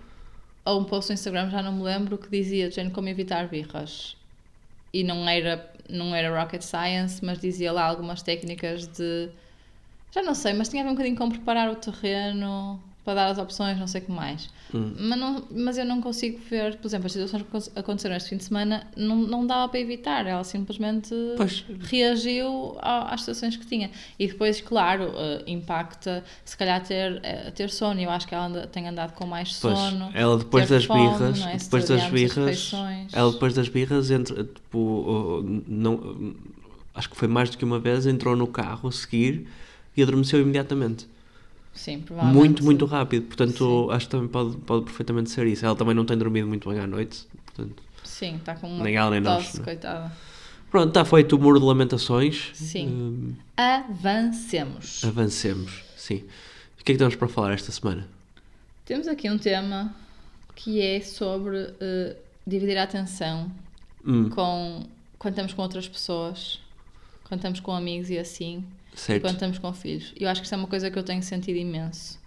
ou 0.65 0.79
um 0.79 0.85
post 0.85 1.09
no 1.11 1.13
Instagram, 1.15 1.49
já 1.49 1.61
não 1.61 1.73
me 1.73 1.83
lembro, 1.83 2.17
que 2.17 2.29
dizia 2.29 2.71
género 2.71 2.95
como 2.95 3.09
evitar 3.09 3.47
birras. 3.49 4.15
E 4.93 5.03
não 5.03 5.27
era, 5.27 5.73
não 5.89 6.15
era 6.15 6.39
rocket 6.39 6.61
science, 6.61 7.23
mas 7.25 7.39
dizia 7.39 7.71
lá 7.71 7.83
algumas 7.85 8.21
técnicas 8.21 8.87
de. 8.87 9.29
Já 10.11 10.21
não 10.21 10.35
sei, 10.35 10.53
mas 10.53 10.69
tinha 10.69 10.83
a 10.83 10.85
ver 10.85 10.91
um 10.91 10.93
bocadinho 10.93 11.17
com 11.17 11.29
preparar 11.29 11.69
o 11.71 11.75
terreno 11.75 12.79
para 13.03 13.15
dar 13.15 13.27
as 13.27 13.37
opções, 13.37 13.77
não 13.77 13.85
sei 13.87 13.99
o 14.01 14.05
que 14.05 14.11
mais. 14.11 14.49
Hum. 14.73 14.93
Mas, 14.97 15.19
não, 15.19 15.43
mas 15.51 15.77
eu 15.77 15.83
não 15.85 15.99
consigo 16.01 16.39
ver, 16.49 16.77
por 16.77 16.87
exemplo, 16.87 17.07
as 17.07 17.11
situações 17.11 17.43
que 17.43 17.79
aconteceram 17.79 18.15
este 18.15 18.29
fim 18.29 18.37
de 18.37 18.45
semana, 18.45 18.87
não, 18.95 19.17
não 19.17 19.45
dava 19.45 19.67
para 19.67 19.79
evitar. 19.79 20.25
Ela 20.25 20.43
simplesmente 20.45 21.13
Pois. 21.35 21.65
reagiu 21.81 22.77
a- 22.79 23.13
às 23.13 23.21
situações 23.21 23.57
que 23.57 23.65
tinha. 23.65 23.91
E 24.17 24.27
depois, 24.27 24.61
claro, 24.61 25.11
eh, 25.15 25.43
impacta 25.47 26.23
se 26.45 26.55
calhar 26.55 26.81
ter, 26.81 27.19
eh, 27.23 27.51
ter 27.51 27.69
sono. 27.69 27.99
Eu 27.99 28.09
acho 28.09 28.25
que 28.25 28.33
ela 28.33 28.45
anda- 28.45 28.67
tem 28.67 28.87
andado 28.87 29.13
com 29.13 29.25
mais 29.27 29.59
Pois, 29.59 29.77
sono. 29.77 30.09
ela 30.13 30.37
depois 30.37 30.69
das 30.69 30.85
fome, 30.85 31.01
birras, 31.09 31.41
é? 31.41 31.57
Depois 31.57 31.87
das 31.89 32.05
birras, 32.09 32.71
ela 33.11 33.31
depois 33.33 33.53
das 33.53 33.67
birras 33.67 34.11
entra, 34.11 34.43
tipo, 34.45 35.43
não, 35.67 36.35
acho 36.95 37.09
que 37.09 37.17
foi 37.17 37.27
mais 37.27 37.49
do 37.49 37.57
que 37.57 37.65
uma 37.65 37.79
vez, 37.79 38.05
entrou 38.05 38.35
no 38.35 38.47
carro 38.47 38.87
a 38.87 38.91
seguir 38.93 39.47
e 39.97 40.01
adormeceu 40.01 40.39
imediatamente. 40.41 41.05
Sim, 41.73 42.01
provavelmente. 42.01 42.37
Muito, 42.39 42.63
muito 42.63 42.85
rápido. 42.85 43.25
Portanto, 43.25 43.89
acho 43.91 44.05
que 44.05 44.11
também 44.11 44.27
pode, 44.27 44.57
pode 44.57 44.85
perfeitamente 44.85 45.29
ser 45.31 45.47
isso. 45.47 45.65
Ela 45.65 45.75
também 45.75 45.95
não 45.95 46.05
tem 46.05 46.17
dormido 46.17 46.47
muito 46.47 46.69
bem 46.69 46.79
à 46.79 46.87
noite. 46.87 47.25
Portanto, 47.45 47.81
Sim, 48.03 48.35
está 48.35 48.55
com 48.55 48.67
uma 48.67 48.83
Nem 48.83 48.95
ela, 48.95 49.09
nem 49.11 49.21
nós, 49.21 49.45
tosse, 49.45 49.57
não 49.57 49.63
é? 49.63 49.65
coitada. 49.65 50.11
pronto, 50.69 50.87
está 50.89 51.03
feito 51.05 51.35
o 51.35 51.39
muro 51.39 51.59
de 51.59 51.65
lamentações. 51.65 52.51
Sim. 52.53 52.87
Hum, 52.87 53.33
Avancemos. 53.57 55.03
avancemos. 55.03 55.83
Sim. 55.97 56.23
O 56.79 56.83
que 56.83 56.91
é 56.91 56.95
que 56.95 56.99
temos 56.99 57.15
para 57.15 57.27
falar 57.27 57.53
esta 57.53 57.71
semana? 57.71 58.07
Temos 58.85 59.07
aqui 59.07 59.29
um 59.29 59.37
tema 59.37 59.95
que 60.55 60.81
é 60.81 60.99
sobre 61.01 61.73
eh, 61.79 62.15
dividir 62.45 62.77
a 62.77 62.83
atenção 62.83 63.49
Hum, 64.05 64.29
com 64.29 64.85
quando 65.17 65.31
estamos 65.35 65.53
com 65.53 65.61
outras 65.61 65.87
pessoas, 65.87 66.59
quando 67.23 67.39
estamos 67.39 67.61
com 67.61 67.71
amigos 67.73 68.09
e 68.09 68.17
assim, 68.19 68.65
certo. 68.95 69.21
quando 69.21 69.33
estamos 69.35 69.59
com 69.59 69.73
filhos. 69.73 70.13
Eu 70.19 70.29
acho 70.29 70.41
que 70.41 70.45
isso 70.45 70.55
é 70.55 70.57
uma 70.57 70.67
coisa 70.67 70.89
que 70.89 70.97
eu 70.97 71.03
tenho 71.03 71.21
sentido 71.23 71.57
imenso. 71.57 72.19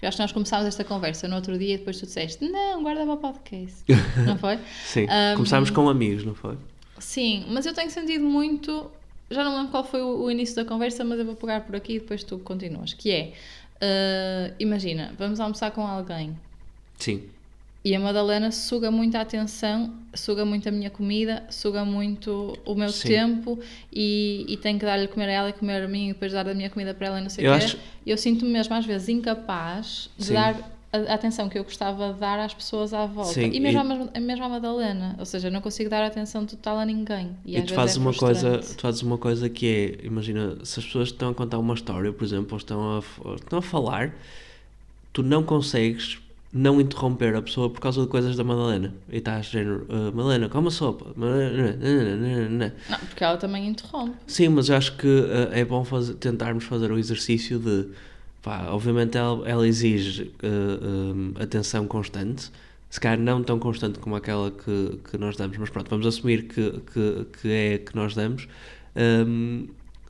Eu 0.00 0.08
acho 0.08 0.16
que 0.16 0.22
nós 0.22 0.32
começámos 0.32 0.66
esta 0.66 0.84
conversa 0.84 1.26
no 1.26 1.36
outro 1.36 1.58
dia 1.58 1.74
e 1.74 1.78
depois 1.78 1.98
tu 1.98 2.06
disseste, 2.06 2.48
não, 2.48 2.82
guarda 2.82 3.04
para 3.04 3.14
o 3.14 3.16
podcast. 3.16 3.84
Não 4.24 4.38
foi? 4.38 4.58
Sim. 4.86 5.04
Hum, 5.04 5.36
Começámos 5.36 5.70
com 5.70 5.88
amigos, 5.88 6.24
não 6.24 6.34
foi? 6.34 6.56
Sim, 6.98 7.46
mas 7.48 7.66
eu 7.66 7.74
tenho 7.74 7.90
sentido 7.90 8.24
muito. 8.24 8.90
Já 9.30 9.42
não 9.42 9.56
lembro 9.56 9.70
qual 9.70 9.84
foi 9.84 10.00
o, 10.00 10.22
o 10.22 10.30
início 10.30 10.54
da 10.54 10.64
conversa, 10.64 11.04
mas 11.04 11.18
eu 11.18 11.24
vou 11.24 11.34
pegar 11.34 11.62
por 11.62 11.74
aqui 11.74 11.96
e 11.96 11.98
depois 12.00 12.22
tu 12.22 12.38
continuas. 12.38 12.94
Que 12.94 13.10
é, 13.10 13.32
eh, 13.80 14.54
imagina, 14.58 15.12
vamos 15.18 15.40
almoçar 15.40 15.70
com 15.72 15.86
alguém 15.86 16.36
Sim. 16.98 17.22
E 17.88 17.94
a 17.94 18.00
Madalena 18.00 18.50
suga 18.50 18.90
muito 18.90 19.16
a 19.16 19.20
atenção, 19.20 19.92
suga 20.14 20.44
muito 20.44 20.68
a 20.68 20.72
minha 20.72 20.90
comida, 20.90 21.44
suga 21.50 21.84
muito 21.84 22.58
o 22.66 22.74
meu 22.74 22.88
Sim. 22.90 23.08
tempo 23.08 23.58
e, 23.92 24.44
e 24.48 24.56
tenho 24.56 24.78
que 24.78 24.84
dar-lhe 24.84 25.04
a 25.04 25.08
comer 25.08 25.28
a 25.28 25.32
ela 25.32 25.48
e 25.50 25.52
comer 25.52 25.82
a 25.84 25.88
mim 25.88 26.06
e 26.08 26.12
depois 26.12 26.32
dar 26.32 26.48
a 26.48 26.54
minha 26.54 26.68
comida 26.70 26.92
para 26.92 27.06
ela 27.08 27.18
e 27.20 27.22
não 27.22 27.30
sei 27.30 27.46
o 27.46 27.50
quê. 27.50 27.64
acho- 27.64 27.78
Eu 28.06 28.16
sinto-me 28.18 28.50
mesmo 28.50 28.74
às 28.74 28.84
vezes 28.84 29.08
incapaz 29.08 30.10
de 30.18 30.24
Sim. 30.26 30.34
dar 30.34 30.54
a, 30.92 30.96
a 31.12 31.14
atenção 31.14 31.48
que 31.48 31.58
eu 31.58 31.64
gostava 31.64 32.12
de 32.12 32.18
dar 32.18 32.38
às 32.40 32.52
pessoas 32.54 32.92
à 32.94 33.04
volta. 33.06 33.32
Sim, 33.34 33.50
e 33.52 33.60
mesmo, 33.60 33.80
e- 33.80 33.84
mesma- 33.84 34.10
mesmo 34.20 34.44
à 34.44 34.48
Madalena. 34.48 35.14
Ou 35.18 35.24
seja, 35.26 35.48
eu 35.48 35.52
não 35.52 35.60
consigo 35.60 35.88
dar 35.90 36.02
atenção 36.04 36.44
total 36.46 36.78
a 36.78 36.84
ninguém. 36.84 37.36
E, 37.46 37.58
E, 37.58 37.62
tu 37.62 37.74
fazes 37.74 37.96
é 37.96 38.00
uma 38.00 38.12
coisa, 38.14 38.58
tu 38.58 38.80
fazes 38.80 39.02
uma 39.02 39.18
coisa 39.18 39.48
que 39.50 39.66
é, 40.02 40.06
imagina, 40.06 40.56
se 40.64 40.80
as 40.80 40.86
pessoas 40.86 41.08
estão 41.08 41.28
a 41.30 41.34
contar 41.34 41.58
uma 41.58 41.74
história, 41.74 42.12
por 42.12 42.24
exemplo, 42.24 42.48
ou 42.52 42.56
estão 42.58 42.80
a, 42.98 43.02
ou 43.28 43.34
estão 43.36 43.58
a 43.58 43.62
falar, 43.62 44.14
tu 45.12 45.22
não 45.22 45.42
consegues 45.42 46.18
não 46.52 46.80
interromper 46.80 47.34
a 47.36 47.42
pessoa 47.42 47.68
por 47.68 47.80
causa 47.80 48.00
de 48.00 48.06
coisas 48.08 48.36
da 48.36 48.42
Madalena. 48.42 48.94
E 49.10 49.18
está 49.18 49.36
a 49.36 49.42
género, 49.42 49.86
uh, 49.88 50.16
Madalena, 50.16 50.48
come 50.48 50.68
a 50.68 50.70
sopa. 50.70 51.12
Não, 51.16 52.70
porque 53.08 53.22
ela 53.22 53.36
também 53.36 53.68
interrompe. 53.68 54.16
Sim, 54.26 54.48
mas 54.48 54.68
eu 54.68 54.76
acho 54.76 54.96
que 54.96 55.06
uh, 55.06 55.52
é 55.52 55.64
bom 55.64 55.84
fazer, 55.84 56.14
tentarmos 56.14 56.64
fazer 56.64 56.90
o 56.90 56.98
exercício 56.98 57.58
de. 57.58 57.88
Pá, 58.42 58.68
obviamente 58.70 59.18
ela, 59.18 59.46
ela 59.48 59.66
exige 59.66 60.32
uh, 60.42 61.42
atenção 61.42 61.86
constante, 61.86 62.50
se 62.88 63.00
calhar 63.00 63.18
não 63.18 63.42
tão 63.42 63.58
constante 63.58 63.98
como 63.98 64.16
aquela 64.16 64.50
que, 64.50 64.98
que 65.10 65.18
nós 65.18 65.36
damos, 65.36 65.58
mas 65.58 65.68
pronto, 65.68 65.90
vamos 65.90 66.06
assumir 66.06 66.44
que, 66.44 66.80
que, 66.92 67.26
que 67.42 67.50
é 67.50 67.78
que 67.78 67.94
nós 67.94 68.14
damos. 68.14 68.48
Um, 68.96 69.66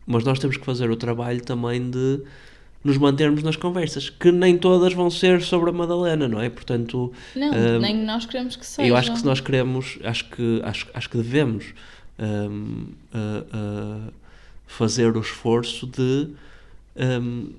mas 0.07 0.25
nós 0.25 0.39
temos 0.39 0.57
que 0.57 0.65
fazer 0.65 0.91
o 0.91 0.97
trabalho 0.97 1.43
também 1.43 1.91
de 1.91 2.23
nos 2.83 2.97
mantermos 2.97 3.43
nas 3.43 3.57
conversas, 3.57 4.09
que 4.09 4.31
nem 4.31 4.57
todas 4.57 4.93
vão 4.93 5.11
ser 5.11 5.43
sobre 5.43 5.71
a 5.71 5.73
Madalena, 5.73 6.29
não 6.29 6.41
é? 6.41 6.49
Portanto, 6.49 7.13
não, 7.35 7.51
um, 7.51 7.79
nem 7.81 7.97
nós 8.05 8.25
queremos 8.25 8.57
que 8.57 8.65
seja. 8.65 8.89
Eu 8.89 8.97
acho 8.97 9.13
que 9.13 9.19
se 9.19 9.25
nós 9.25 9.41
queremos, 9.41 9.99
acho 10.05 10.29
que 10.31 10.61
acho, 10.65 10.87
acho 10.95 11.11
que 11.11 11.17
devemos 11.17 11.75
um, 12.19 12.87
uh, 13.15 14.09
uh, 14.09 14.13
fazer 14.67 15.17
o 15.17 15.21
esforço 15.21 15.87
de 15.87 16.29
um, 16.97 17.51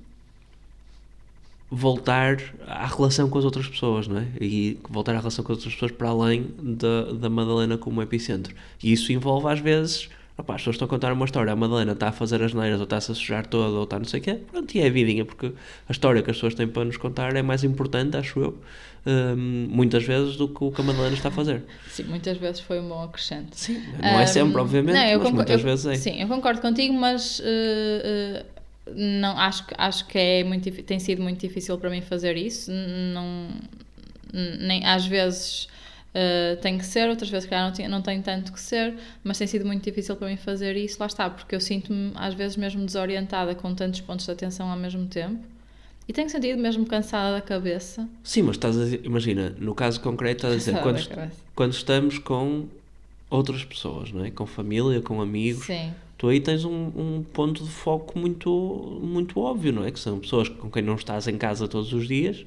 voltar 1.70 2.38
à 2.66 2.86
relação 2.86 3.28
com 3.28 3.38
as 3.38 3.44
outras 3.44 3.68
pessoas, 3.68 4.08
não 4.08 4.18
é? 4.18 4.26
E 4.40 4.78
voltar 4.88 5.14
à 5.14 5.18
relação 5.18 5.44
com 5.44 5.52
as 5.52 5.58
outras 5.58 5.74
pessoas 5.74 5.92
para 5.92 6.08
além 6.08 6.46
da, 6.58 7.12
da 7.12 7.30
Madalena 7.30 7.78
como 7.78 8.02
epicentro. 8.02 8.54
E 8.82 8.92
isso 8.92 9.12
envolve 9.12 9.48
às 9.48 9.60
vezes 9.60 10.08
Opa, 10.40 10.54
as 10.54 10.62
pessoas 10.62 10.76
estão 10.76 10.86
a 10.86 10.88
contar 10.88 11.12
uma 11.12 11.26
história, 11.26 11.52
a 11.52 11.56
Madalena 11.56 11.92
está 11.92 12.08
a 12.08 12.12
fazer 12.12 12.42
as 12.42 12.54
neiras, 12.54 12.78
ou 12.78 12.84
está-se 12.84 13.12
a 13.12 13.14
sujar 13.14 13.46
toda, 13.46 13.76
ou 13.76 13.84
está 13.84 13.98
não 13.98 14.06
sei 14.06 14.20
o 14.20 14.22
quê, 14.22 14.38
pronto, 14.50 14.74
e 14.74 14.80
é 14.80 14.86
a 14.86 14.90
vidinha, 14.90 15.24
porque 15.24 15.52
a 15.86 15.92
história 15.92 16.22
que 16.22 16.30
as 16.30 16.36
pessoas 16.36 16.54
têm 16.54 16.66
para 16.66 16.84
nos 16.84 16.96
contar 16.96 17.36
é 17.36 17.42
mais 17.42 17.62
importante, 17.62 18.16
acho 18.16 18.40
eu, 18.40 18.58
um, 19.06 19.68
muitas 19.70 20.02
vezes, 20.02 20.36
do 20.36 20.48
que 20.48 20.64
o 20.64 20.72
que 20.72 20.80
a 20.80 20.84
Madalena 20.84 21.14
está 21.14 21.28
a 21.28 21.32
fazer. 21.32 21.62
Sim, 21.90 22.04
muitas 22.04 22.38
vezes 22.38 22.60
foi 22.60 22.80
um 22.80 22.88
bom 22.88 23.02
acrescente. 23.02 23.60
Sim, 23.60 23.82
não 24.02 24.16
um, 24.16 24.20
é 24.20 24.26
sempre, 24.26 24.58
obviamente, 24.58 24.94
não, 24.94 25.22
mas 25.22 25.30
muitas 25.30 25.60
eu, 25.60 25.66
vezes 25.66 25.86
é. 25.86 25.94
Sim, 25.96 26.22
eu 26.22 26.28
concordo 26.28 26.60
contigo, 26.60 26.94
mas... 26.94 27.38
Uh, 27.40 27.42
uh, 27.42 28.60
não 28.96 29.38
acho 29.38 29.64
acho 29.78 30.04
que 30.08 30.18
é 30.18 30.42
muito 30.42 30.68
tem 30.82 30.98
sido 30.98 31.22
muito 31.22 31.38
difícil 31.38 31.78
para 31.78 31.88
mim 31.90 32.00
fazer 32.00 32.36
isso 32.36 32.72
não 32.72 33.48
nem 34.32 34.84
às 34.84 35.06
vezes 35.06 35.68
Uh, 36.10 36.60
tem 36.60 36.76
que 36.76 36.84
ser, 36.84 37.08
outras 37.08 37.30
vezes 37.30 37.48
calhar 37.48 37.66
não 37.66 37.72
tem, 37.72 37.88
não 37.88 38.02
tem 38.02 38.20
tanto 38.20 38.52
que 38.52 38.60
ser, 38.60 38.94
mas 39.22 39.38
tem 39.38 39.46
sido 39.46 39.64
muito 39.64 39.84
difícil 39.84 40.16
para 40.16 40.26
mim 40.26 40.36
fazer 40.36 40.76
isso, 40.76 40.96
lá 40.98 41.06
está, 41.06 41.30
porque 41.30 41.54
eu 41.54 41.60
sinto-me 41.60 42.10
às 42.16 42.34
vezes 42.34 42.56
mesmo 42.56 42.84
desorientada 42.84 43.54
com 43.54 43.72
tantos 43.74 44.00
pontos 44.00 44.26
de 44.26 44.32
atenção 44.32 44.68
ao 44.68 44.76
mesmo 44.76 45.06
tempo 45.06 45.40
e 46.10 46.12
tenho 46.12 46.28
sentido 46.28 46.60
mesmo 46.60 46.84
cansada 46.84 47.36
da 47.36 47.40
cabeça. 47.40 48.08
Sim, 48.24 48.42
mas 48.42 48.56
estás 48.56 48.76
a 48.76 48.82
dizer, 48.82 49.00
imagina, 49.04 49.54
no 49.60 49.72
caso 49.76 50.00
concreto 50.00 50.38
estás 50.38 50.54
a 50.54 50.56
dizer, 50.56 50.82
quando, 50.82 51.30
quando 51.54 51.72
estamos 51.72 52.18
com 52.18 52.66
outras 53.30 53.62
pessoas, 53.62 54.10
não 54.10 54.24
é? 54.24 54.30
com 54.32 54.44
família, 54.44 55.00
com 55.00 55.20
amigos, 55.20 55.66
Sim. 55.66 55.92
tu 56.18 56.26
aí 56.26 56.40
tens 56.40 56.64
um, 56.64 56.90
um 56.96 57.24
ponto 57.32 57.62
de 57.62 57.70
foco 57.70 58.18
muito, 58.18 58.98
muito 59.00 59.38
óbvio, 59.38 59.72
não 59.72 59.84
é? 59.84 59.92
Que 59.92 60.00
são 60.00 60.18
pessoas 60.18 60.48
com 60.48 60.68
quem 60.68 60.82
não 60.82 60.96
estás 60.96 61.28
em 61.28 61.38
casa 61.38 61.68
todos 61.68 61.92
os 61.92 62.08
dias, 62.08 62.44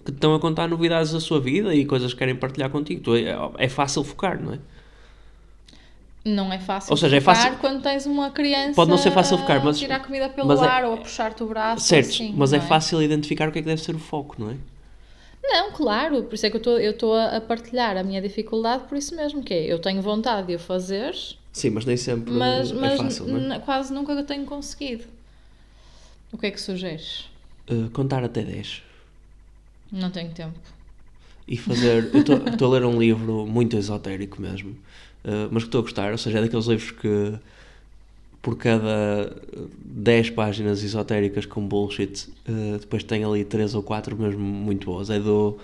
que 0.00 0.10
estão 0.10 0.34
a 0.34 0.40
contar 0.40 0.68
novidades 0.68 1.12
da 1.12 1.20
sua 1.20 1.40
vida 1.40 1.74
e 1.74 1.84
coisas 1.84 2.12
que 2.12 2.18
querem 2.18 2.34
partilhar 2.34 2.70
contigo. 2.70 3.14
É, 3.16 3.36
é 3.58 3.68
fácil 3.68 4.02
focar, 4.02 4.42
não 4.42 4.54
é? 4.54 4.58
Não 6.24 6.50
é 6.50 6.58
fácil 6.58 6.90
ou 6.90 6.96
seja, 6.96 7.18
é 7.18 7.20
focar 7.20 7.36
é 7.36 7.42
fácil... 7.42 7.58
quando 7.60 7.82
tens 7.82 8.06
uma 8.06 8.30
criança 8.30 8.74
Pode 8.74 8.90
não 8.90 8.96
ser 8.96 9.10
fácil 9.10 9.36
focar, 9.36 9.62
mas... 9.62 9.76
a 9.76 9.78
tirar 9.78 10.00
comida 10.00 10.28
pelo 10.30 10.52
é- 10.52 10.66
ar 10.66 10.82
é... 10.82 10.86
ou 10.86 10.94
a 10.94 10.96
puxar-te 10.96 11.42
o 11.42 11.46
braço. 11.46 11.86
Certo, 11.86 12.08
assim, 12.08 12.32
mas 12.34 12.52
é, 12.54 12.56
é, 12.56 12.60
fácil 12.60 13.02
identificar 13.02 13.48
o 13.48 13.52
que 13.52 13.58
é 13.58 13.62
que 13.62 13.68
deve 13.68 13.82
ser 13.82 13.94
o 13.94 13.98
foco, 13.98 14.36
não 14.38 14.50
é? 14.50 14.56
Não, 15.42 15.72
claro, 15.72 16.22
por 16.22 16.34
isso 16.34 16.46
é 16.46 16.50
que 16.50 16.56
eu 16.56 16.90
estou 16.90 17.14
a 17.14 17.38
partilhar 17.42 17.98
a 17.98 18.02
minha 18.02 18.22
dificuldade 18.22 18.84
por 18.88 18.96
isso 18.96 19.14
mesmo, 19.14 19.42
que 19.42 19.52
é, 19.52 19.66
eu 19.66 19.78
tenho 19.78 20.00
vontade 20.00 20.46
de 20.46 20.54
o 20.54 20.58
fazer... 20.58 21.14
Sim, 21.52 21.70
mas 21.70 21.84
nem 21.84 21.96
sempre 21.96 22.32
mas, 22.32 22.70
é 22.70 22.74
mas 22.74 23.00
fácil, 23.00 23.26
não 23.26 23.54
é? 23.54 23.58
quase 23.58 23.92
nunca 23.92 24.12
eu 24.12 24.24
tenho 24.24 24.46
conseguido. 24.46 25.04
O 26.32 26.38
que 26.38 26.46
é 26.46 26.50
que 26.50 26.60
sugeres? 26.60 27.26
Uh, 27.70 27.90
contar 27.90 28.24
até 28.24 28.42
10. 28.42 28.82
Não 29.94 30.10
tenho 30.10 30.30
tempo. 30.32 30.58
E 31.46 31.56
fazer. 31.56 32.10
Eu 32.12 32.20
estou 32.20 32.74
a 32.74 32.78
ler 32.78 32.84
um 32.84 32.98
livro 32.98 33.46
muito 33.46 33.76
esotérico 33.76 34.42
mesmo, 34.42 34.70
uh, 34.70 35.48
mas 35.52 35.62
que 35.62 35.68
estou 35.68 35.78
a 35.78 35.82
gostar. 35.82 36.10
Ou 36.10 36.18
seja, 36.18 36.38
é 36.38 36.42
daqueles 36.42 36.66
livros 36.66 36.90
que 36.90 37.38
por 38.42 38.56
cada 38.56 39.34
10 39.84 40.30
páginas 40.30 40.82
esotéricas 40.82 41.46
com 41.46 41.66
bullshit, 41.66 42.28
uh, 42.48 42.78
depois 42.78 43.04
tem 43.04 43.22
ali 43.24 43.44
3 43.44 43.74
ou 43.76 43.82
4 43.84 44.16
mesmo 44.16 44.40
muito 44.40 44.86
boas. 44.86 45.10
É 45.10 45.20
do 45.20 45.58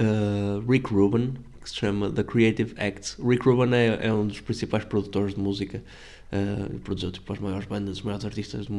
uh, 0.00 0.70
Rick 0.70 0.92
Rubin, 0.92 1.32
que 1.62 1.70
se 1.70 1.76
chama 1.76 2.10
The 2.10 2.24
Creative 2.24 2.74
Act. 2.78 3.16
Rick 3.22 3.48
Rubin 3.48 3.74
é, 3.74 4.06
é 4.08 4.12
um 4.12 4.26
dos 4.26 4.40
principais 4.40 4.84
produtores 4.84 5.34
de 5.34 5.40
música, 5.40 5.82
uh, 6.30 6.78
produziu 6.80 7.10
tipo, 7.10 7.32
as 7.32 7.38
maiores 7.38 7.66
bandas, 7.66 7.96
os 7.96 8.02
maiores 8.02 8.24
artistas 8.26 8.66
de, 8.66 8.72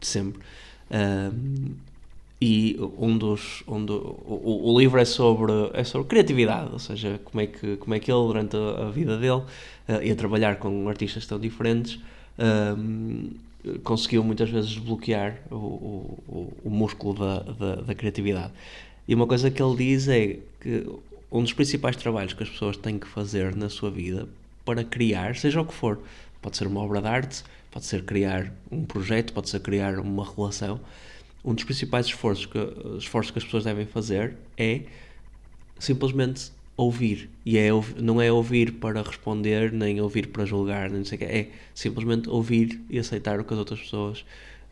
de 0.00 0.06
sempre. 0.06 0.42
Uh, 0.90 1.74
e 2.40 2.76
um 2.98 3.16
dos 3.16 3.62
um 3.66 3.84
do, 3.84 3.94
o, 4.26 4.72
o, 4.72 4.78
livro 4.78 5.00
é 5.00 5.04
sobre 5.04 5.52
é 5.72 5.82
sobre 5.84 6.06
criatividade 6.06 6.70
ou 6.70 6.78
seja 6.78 7.18
como 7.24 7.40
é 7.40 7.46
que 7.46 7.76
como 7.76 7.94
é 7.94 7.98
que 7.98 8.12
ele 8.12 8.26
durante 8.26 8.56
a, 8.56 8.88
a 8.88 8.90
vida 8.90 9.16
dele 9.16 9.42
uh, 9.88 10.02
ia 10.02 10.14
trabalhar 10.14 10.56
com 10.56 10.86
artistas 10.88 11.26
tão 11.26 11.40
diferentes 11.40 11.98
um, 12.38 13.30
conseguiu 13.82 14.22
muitas 14.22 14.50
vezes 14.50 14.70
desbloquear 14.70 15.38
o, 15.50 15.54
o, 15.54 16.52
o 16.64 16.70
músculo 16.70 17.14
da, 17.14 17.40
da, 17.40 17.74
da, 17.82 17.94
criatividade. 17.94 18.52
E 19.08 19.14
uma 19.14 19.26
coisa 19.26 19.50
que 19.50 19.62
ele 19.62 19.76
diz 19.76 20.08
é 20.08 20.38
que 20.60 20.86
um 21.30 21.42
dos 21.42 21.52
principais 21.52 21.96
trabalhos 21.96 22.32
que 22.32 22.42
as 22.42 22.48
pessoas 22.48 22.76
têm 22.76 22.98
que 22.98 23.06
fazer 23.06 23.56
na 23.56 23.68
sua 23.68 23.90
vida 23.90 24.28
para 24.64 24.84
criar 24.84 25.36
seja 25.36 25.60
o 25.60 25.64
que 25.64 25.74
for 25.74 25.98
pode 26.40 26.56
ser 26.56 26.66
uma 26.66 26.80
obra 26.80 27.00
de 27.00 27.08
arte 27.08 27.44
pode 27.70 27.86
ser 27.86 28.04
criar 28.04 28.52
um 28.70 28.84
projeto 28.84 29.32
pode 29.32 29.48
ser 29.48 29.60
criar 29.60 29.98
uma 29.98 30.24
relação 30.24 30.80
um 31.44 31.54
dos 31.54 31.64
principais 31.64 32.06
esforços 32.06 32.46
que, 32.46 32.58
esforços 32.98 33.30
que 33.30 33.38
as 33.38 33.44
pessoas 33.44 33.64
devem 33.64 33.86
fazer 33.86 34.36
é 34.56 34.82
simplesmente 35.78 36.50
ouvir. 36.76 37.30
E 37.44 37.56
é, 37.56 37.70
não 37.96 38.20
é 38.20 38.30
ouvir 38.30 38.72
para 38.72 39.02
responder, 39.02 39.72
nem 39.72 40.00
ouvir 40.00 40.28
para 40.28 40.44
julgar, 40.44 40.90
nem 40.90 41.04
sei 41.04 41.16
o 41.16 41.18
que. 41.18 41.24
É 41.24 41.50
simplesmente 41.74 42.28
ouvir 42.28 42.80
e 42.90 42.98
aceitar 42.98 43.40
o 43.40 43.44
que 43.44 43.52
as 43.52 43.58
outras 43.58 43.80
pessoas 43.80 44.24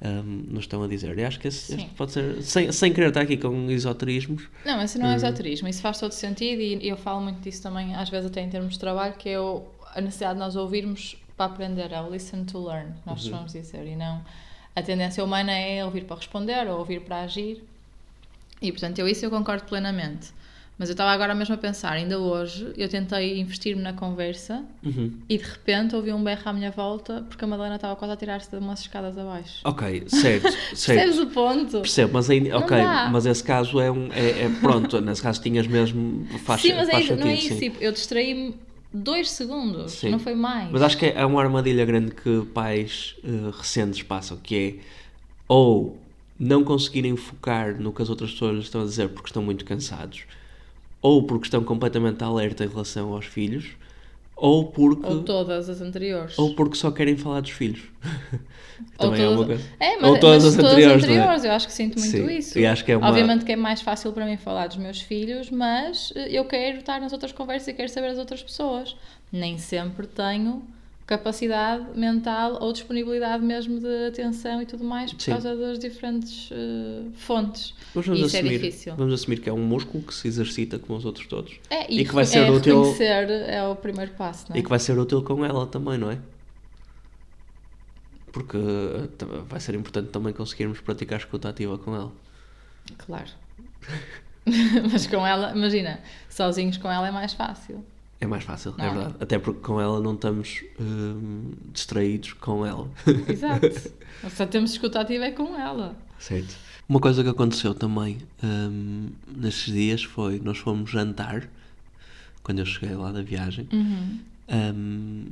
um, 0.03 0.45
nos 0.49 0.65
estão 0.65 0.83
a 0.83 0.89
dizer. 0.89 1.19
E 1.19 1.25
acho 1.25 1.41
que 1.41 1.49
esse, 1.49 1.75
este 1.75 1.91
pode 1.95 2.13
ser, 2.13 2.43
sem, 2.43 2.71
sem 2.71 2.93
querer 2.93 3.09
estar 3.09 3.23
aqui 3.23 3.37
com 3.37 3.71
esoterismos. 3.71 4.49
Não, 4.65 4.83
esse 4.83 4.99
não 4.99 5.07
é 5.07 5.13
hum. 5.13 5.17
esoterismo, 5.17 5.69
isso 5.69 5.81
faz 5.81 5.99
todo 5.99 6.13
sentido 6.13 6.61
e 6.61 6.87
eu 6.87 6.97
falo 6.97 7.21
muito 7.23 7.41
disso 7.41 7.63
também, 7.63 7.95
às 7.95 8.11
vezes 8.11 8.31
até 8.31 8.43
em 8.43 8.51
termos 8.51 8.75
de 8.75 8.79
trabalho, 8.79 9.15
que 9.15 9.31
é 9.31 9.37
a 9.37 10.01
necessidade 10.01 10.35
de 10.35 10.41
nós 10.41 10.57
ouvirmos 10.57 11.17
para 11.37 11.47
aprender, 11.47 11.91
é 11.93 12.01
o 12.01 12.11
listen 12.11 12.45
to 12.45 12.65
learn, 12.65 12.93
nós 13.07 13.25
uhum. 13.25 13.33
vamos 13.33 13.53
dizer, 13.53 13.87
e 13.87 13.97
não 13.97 14.23
a 14.75 14.83
tendência 14.83 15.23
humana 15.23 15.53
é 15.53 15.85
ouvir 15.85 16.05
para 16.05 16.17
responder 16.17 16.67
ou 16.69 16.79
ouvir 16.79 17.01
para 17.01 17.21
agir. 17.21 17.63
E 18.61 18.73
portanto, 18.73 18.99
eu 18.99 19.09
isso 19.09 19.25
eu 19.25 19.31
concordo 19.31 19.65
plenamente. 19.65 20.33
Mas 20.77 20.89
eu 20.89 20.95
estava 20.95 21.13
agora 21.13 21.37
mesmo 21.37 21.55
a 21.55 21.59
pensar, 21.59 21.93
ainda 21.93 22.19
hoje, 22.19 22.73
eu 22.77 22.89
tentei 22.89 23.39
investir-me 23.39 23.81
na 23.81 23.93
conversa 23.93 24.65
uhum. 24.85 25.13
e 25.29 25.39
de 25.39 25.45
repente 25.45 25.95
ouvi 25.95 26.13
um 26.13 26.23
berro 26.23 26.43
à 26.47 26.53
minha 26.53 26.73
volta 26.73 27.25
porque 27.29 27.45
a 27.45 27.47
Madalena 27.47 27.77
estava 27.77 27.95
quase 27.95 28.13
a 28.13 28.17
tirar-se 28.17 28.51
de 28.51 28.57
umas 28.57 28.81
escadas 28.81 29.17
abaixo. 29.17 29.61
Ok, 29.63 30.05
certo, 30.09 30.51
certo. 30.75 30.99
Percebes 30.99 31.19
o 31.21 31.27
ponto? 31.29 31.81
Percebo, 31.81 32.15
mas 32.15 32.29
aí, 32.29 32.53
ok, 32.53 32.77
mas 33.13 33.25
esse 33.25 33.45
caso 33.45 33.79
é 33.79 33.89
um. 33.89 34.13
É, 34.13 34.47
é, 34.47 34.51
pronto, 34.61 35.01
nesse 35.01 35.23
caso 35.23 35.41
tinhas 35.41 35.69
mesmo. 35.69 36.27
Faz, 36.45 36.63
sim, 36.63 36.73
mas 36.75 36.89
é 36.89 37.01
isso, 37.01 37.17
não 37.17 37.29
é 37.29 37.35
isso. 37.35 37.57
Tipo, 37.57 37.81
eu 37.81 37.93
distraí-me 37.93 38.57
dois 38.95 39.31
segundos, 39.31 39.93
Sim. 39.93 40.11
não 40.11 40.21
foi 40.21 40.35
mais. 40.35 40.71
Mas 40.71 40.81
acho 40.81 40.97
que 40.97 41.07
é 41.07 41.27
uma 41.27 41.43
armadilha 41.43 41.85
grande 41.85 42.13
que 42.13 42.47
pais 42.55 43.17
uh, 43.25 43.51
recentes 43.51 44.03
passam, 44.03 44.37
que 44.37 44.55
é 44.55 44.75
ou 45.49 45.99
não 46.39 46.63
conseguirem 46.63 47.17
focar 47.17 47.81
no 47.81 47.93
que 47.93 48.01
as 48.01 48.09
outras 48.09 48.31
pessoas 48.33 48.61
estão 48.61 48.83
a 48.83 48.85
dizer 48.85 49.09
porque 49.09 49.29
estão 49.29 49.43
muito 49.43 49.65
cansados, 49.65 50.23
ou 51.03 51.25
porque 51.25 51.47
estão 51.47 51.63
completamente 51.65 52.23
alerta 52.23 52.65
em 52.65 52.69
relação 52.69 53.13
aos 53.13 53.27
filhos, 53.27 53.73
ou 54.37 54.67
porque. 54.67 55.07
Ou 55.07 55.23
todas 55.23 55.69
as 55.69 55.81
anteriores. 55.81 56.39
Ou 56.39 56.55
porque 56.55 56.77
só 56.77 56.91
querem 56.91 57.17
falar 57.17 57.41
dos 57.41 57.51
filhos. 57.51 57.83
Também 58.99 59.23
é 59.23 59.29
uma 59.29 59.45
coisa. 59.45 59.65
É, 59.79 59.97
mas, 59.97 60.11
ou 60.11 60.21
todas 60.21 60.45
mas 60.45 60.53
as 60.53 60.57
todas 60.57 60.73
anteriores. 60.73 61.05
As 61.05 61.09
é? 61.09 61.13
anteriores 61.13 61.45
é? 61.45 61.49
Eu 61.49 61.53
acho 61.53 61.67
que 61.67 61.73
sinto 61.73 61.99
muito 61.99 62.11
Sim, 62.11 62.31
isso. 62.31 62.59
E 62.59 62.67
acho 62.67 62.85
que 62.85 62.93
é 62.93 62.97
uma... 62.97 63.09
Obviamente 63.09 63.45
que 63.45 63.53
é 63.53 63.57
mais 63.57 63.81
fácil 63.81 64.13
para 64.13 64.27
mim 64.27 64.37
falar 64.37 64.67
dos 64.67 64.77
meus 64.77 65.01
filhos, 65.01 65.51
mas 65.51 66.13
eh, 66.17 66.29
eu 66.31 66.45
quero 66.45 66.79
estar 66.79 67.01
nas 67.01 67.13
outras 67.13 67.33
conversas 67.33 67.69
e 67.69 67.73
quero 67.73 67.89
saber 67.89 68.09
das 68.09 68.19
outras 68.19 68.43
pessoas. 68.43 68.97
Nem 69.33 69.59
sempre 69.59 70.07
tenho 70.07 70.63
capacidade 71.07 71.99
mental 71.99 72.59
ou 72.63 72.73
disponibilidade 72.73 73.45
mesmo 73.45 73.79
de 73.79 74.07
atenção 74.07 74.63
e 74.63 74.67
tudo 74.67 74.85
mais 74.85 75.13
por 75.13 75.21
Sim. 75.21 75.33
causa 75.33 75.55
das 75.55 75.79
diferentes 75.79 76.51
uh, 76.51 77.11
fontes. 77.15 77.75
Mas 77.95 78.07
vamos 78.07 78.21
Isso 78.23 78.37
é 78.37 78.39
assumir, 78.41 78.55
é 78.55 78.59
difícil. 78.59 78.97
Vamos 78.97 79.15
assumir 79.15 79.41
que 79.41 79.49
é 79.51 79.53
um 79.53 79.63
músculo 79.63 80.03
que 80.03 80.15
se 80.15 80.27
exercita 80.27 80.79
como 80.79 80.99
os 80.99 81.05
outros 81.05 81.27
todos. 81.27 81.61
É, 81.69 81.93
e, 81.93 82.01
e 82.01 82.05
que 82.07 82.15
vai 82.15 82.25
ser 82.25 82.39
é 82.39 82.51
útil. 82.51 82.79
Reconhecer 82.79 83.31
é 83.31 83.63
o 83.63 83.77
primeiro 83.77 84.13
passo, 84.13 84.47
não 84.49 84.57
é? 84.57 84.59
E 84.59 84.63
que 84.63 84.69
vai 84.69 84.79
ser 84.79 84.99
útil 84.99 85.23
com 85.23 85.45
ela 85.45 85.67
também, 85.67 85.99
não 85.99 86.11
é? 86.11 86.19
Porque 88.33 88.57
eh, 88.57 89.27
vai 89.47 89.61
ser 89.61 89.75
importante 89.75 90.09
também 90.09 90.33
conseguirmos 90.33 90.81
praticar 90.81 91.19
escuta 91.19 91.51
ativa 91.51 91.79
com 91.79 91.95
ela. 91.95 92.13
Claro. 92.99 93.31
Mas 94.91 95.07
com 95.07 95.27
ela, 95.27 95.53
imagina, 95.55 96.01
sozinhos 96.29 96.77
com 96.79 96.91
ela 96.91 97.09
é 97.09 97.11
mais 97.11 97.33
fácil. 97.35 97.85
É 98.21 98.27
mais 98.27 98.45
fácil, 98.45 98.75
Não 98.79 98.85
é 98.85 98.89
é? 98.89 98.93
verdade. 98.93 99.15
Até 99.21 99.39
porque 99.39 99.61
com 99.61 99.81
ela 99.81 100.01
não 100.01 100.15
estamos 100.15 100.63
hum, 100.81 101.53
distraídos 101.73 102.33
com 102.35 102.65
ela. 102.65 102.89
Exato. 103.29 103.69
Só 104.31 104.47
temos 104.47 104.73
escutativa 104.73 105.25
é 105.25 105.31
com 105.31 105.55
ela. 105.59 105.97
certo. 106.19 106.55
Uma 106.89 107.01
coisa 107.01 107.23
que 107.23 107.29
aconteceu 107.29 107.75
também 107.75 108.19
hum, 108.43 109.11
nestes 109.37 109.73
dias 109.73 110.03
foi 110.05 110.39
nós 110.41 110.59
fomos 110.59 110.91
jantar 110.91 111.49
quando 112.43 112.59
eu 112.61 112.67
cheguei 112.67 112.95
lá 112.97 113.11
da 113.13 113.23
viagem. 113.23 113.69
Uhum. 113.73 114.19
hum, 114.51 115.27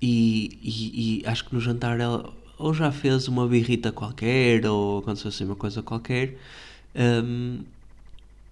e, 0.00 0.58
e- 0.62 1.20
e 1.22 1.26
acho 1.26 1.44
que 1.46 1.54
no 1.54 1.60
jantar 1.60 1.98
ela 2.00 2.32
ou 2.58 2.72
já 2.74 2.92
fez 2.92 3.26
uma 3.28 3.46
birrita 3.48 3.90
qualquer 3.90 4.64
ou 4.66 4.98
aconteceu 4.98 5.28
assim 5.28 5.44
uma 5.44 5.56
coisa 5.56 5.82
qualquer. 5.82 6.36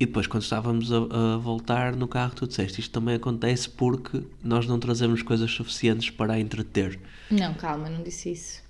E 0.00 0.06
depois, 0.06 0.26
quando 0.26 0.42
estávamos 0.42 0.90
a, 0.92 0.96
a 1.34 1.36
voltar 1.36 1.94
no 1.94 2.08
carro, 2.08 2.34
tu 2.34 2.46
disseste 2.46 2.80
isto 2.80 2.90
também 2.92 3.14
acontece 3.14 3.68
porque 3.68 4.20
nós 4.42 4.66
não 4.66 4.78
trazemos 4.78 5.22
coisas 5.22 5.50
suficientes 5.50 6.10
para 6.10 6.32
a 6.34 6.40
entreter. 6.40 6.98
Não, 7.30 7.54
calma, 7.54 7.88
não 7.88 8.02
disse 8.02 8.32
isso. 8.32 8.62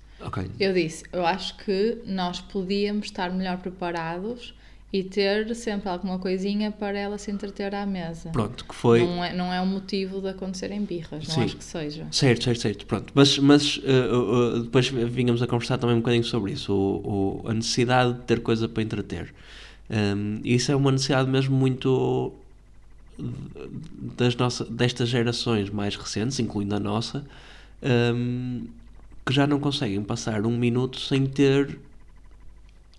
Eu 0.59 0.73
disse, 0.73 1.03
eu 1.11 1.25
acho 1.25 1.57
que 1.57 1.97
nós 2.05 2.39
podíamos 2.39 3.07
estar 3.07 3.29
melhor 3.31 3.57
preparados 3.57 4.53
e 4.91 5.03
ter 5.03 5.53
sempre 5.55 5.89
alguma 5.89 6.19
coisinha 6.19 6.71
para 6.71 6.97
ela 6.97 7.17
se 7.17 7.31
entreter 7.31 7.73
à 7.73 7.83
mesa. 7.85 8.29
Pronto, 8.29 8.63
que 8.63 8.75
foi. 8.75 8.99
Não, 9.03 9.23
é, 9.23 9.33
não 9.33 9.51
é 9.51 9.59
o 9.59 9.65
motivo 9.65 10.21
de 10.21 10.29
acontecerem 10.29 10.81
birras, 10.85 11.27
não 11.27 11.35
Sim. 11.35 11.43
acho 11.45 11.57
que 11.57 11.63
seja. 11.63 12.07
Certo, 12.11 12.43
certo, 12.43 12.61
certo. 12.61 12.85
Pronto. 12.85 13.11
Mas, 13.15 13.39
mas 13.39 13.77
uh, 13.77 13.81
uh, 13.81 14.59
depois 14.63 14.87
vínhamos 14.87 15.41
a 15.41 15.47
conversar 15.47 15.79
também 15.79 15.95
um 15.95 15.99
bocadinho 15.99 16.23
sobre 16.23 16.51
isso. 16.53 16.71
O, 16.71 17.41
o- 17.43 17.49
a 17.49 17.53
necessidade 17.55 18.13
de 18.13 18.19
ter 18.21 18.41
coisa 18.41 18.69
para 18.69 18.83
entreter. 18.83 19.33
Um, 19.93 20.41
isso 20.43 20.71
é 20.71 20.75
uma 20.75 20.91
necessidade 20.91 21.29
mesmo 21.29 21.55
muito 21.55 22.33
das 24.17 24.35
nossa, 24.35 24.65
destas 24.65 25.09
gerações 25.09 25.69
mais 25.69 25.95
recentes, 25.95 26.39
incluindo 26.39 26.75
a 26.75 26.79
nossa, 26.79 27.23
um, 28.15 28.65
que 29.23 29.31
já 29.31 29.45
não 29.45 29.59
conseguem 29.59 30.01
passar 30.01 30.45
um 30.47 30.57
minuto 30.57 30.99
sem 30.99 31.27
ter 31.27 31.77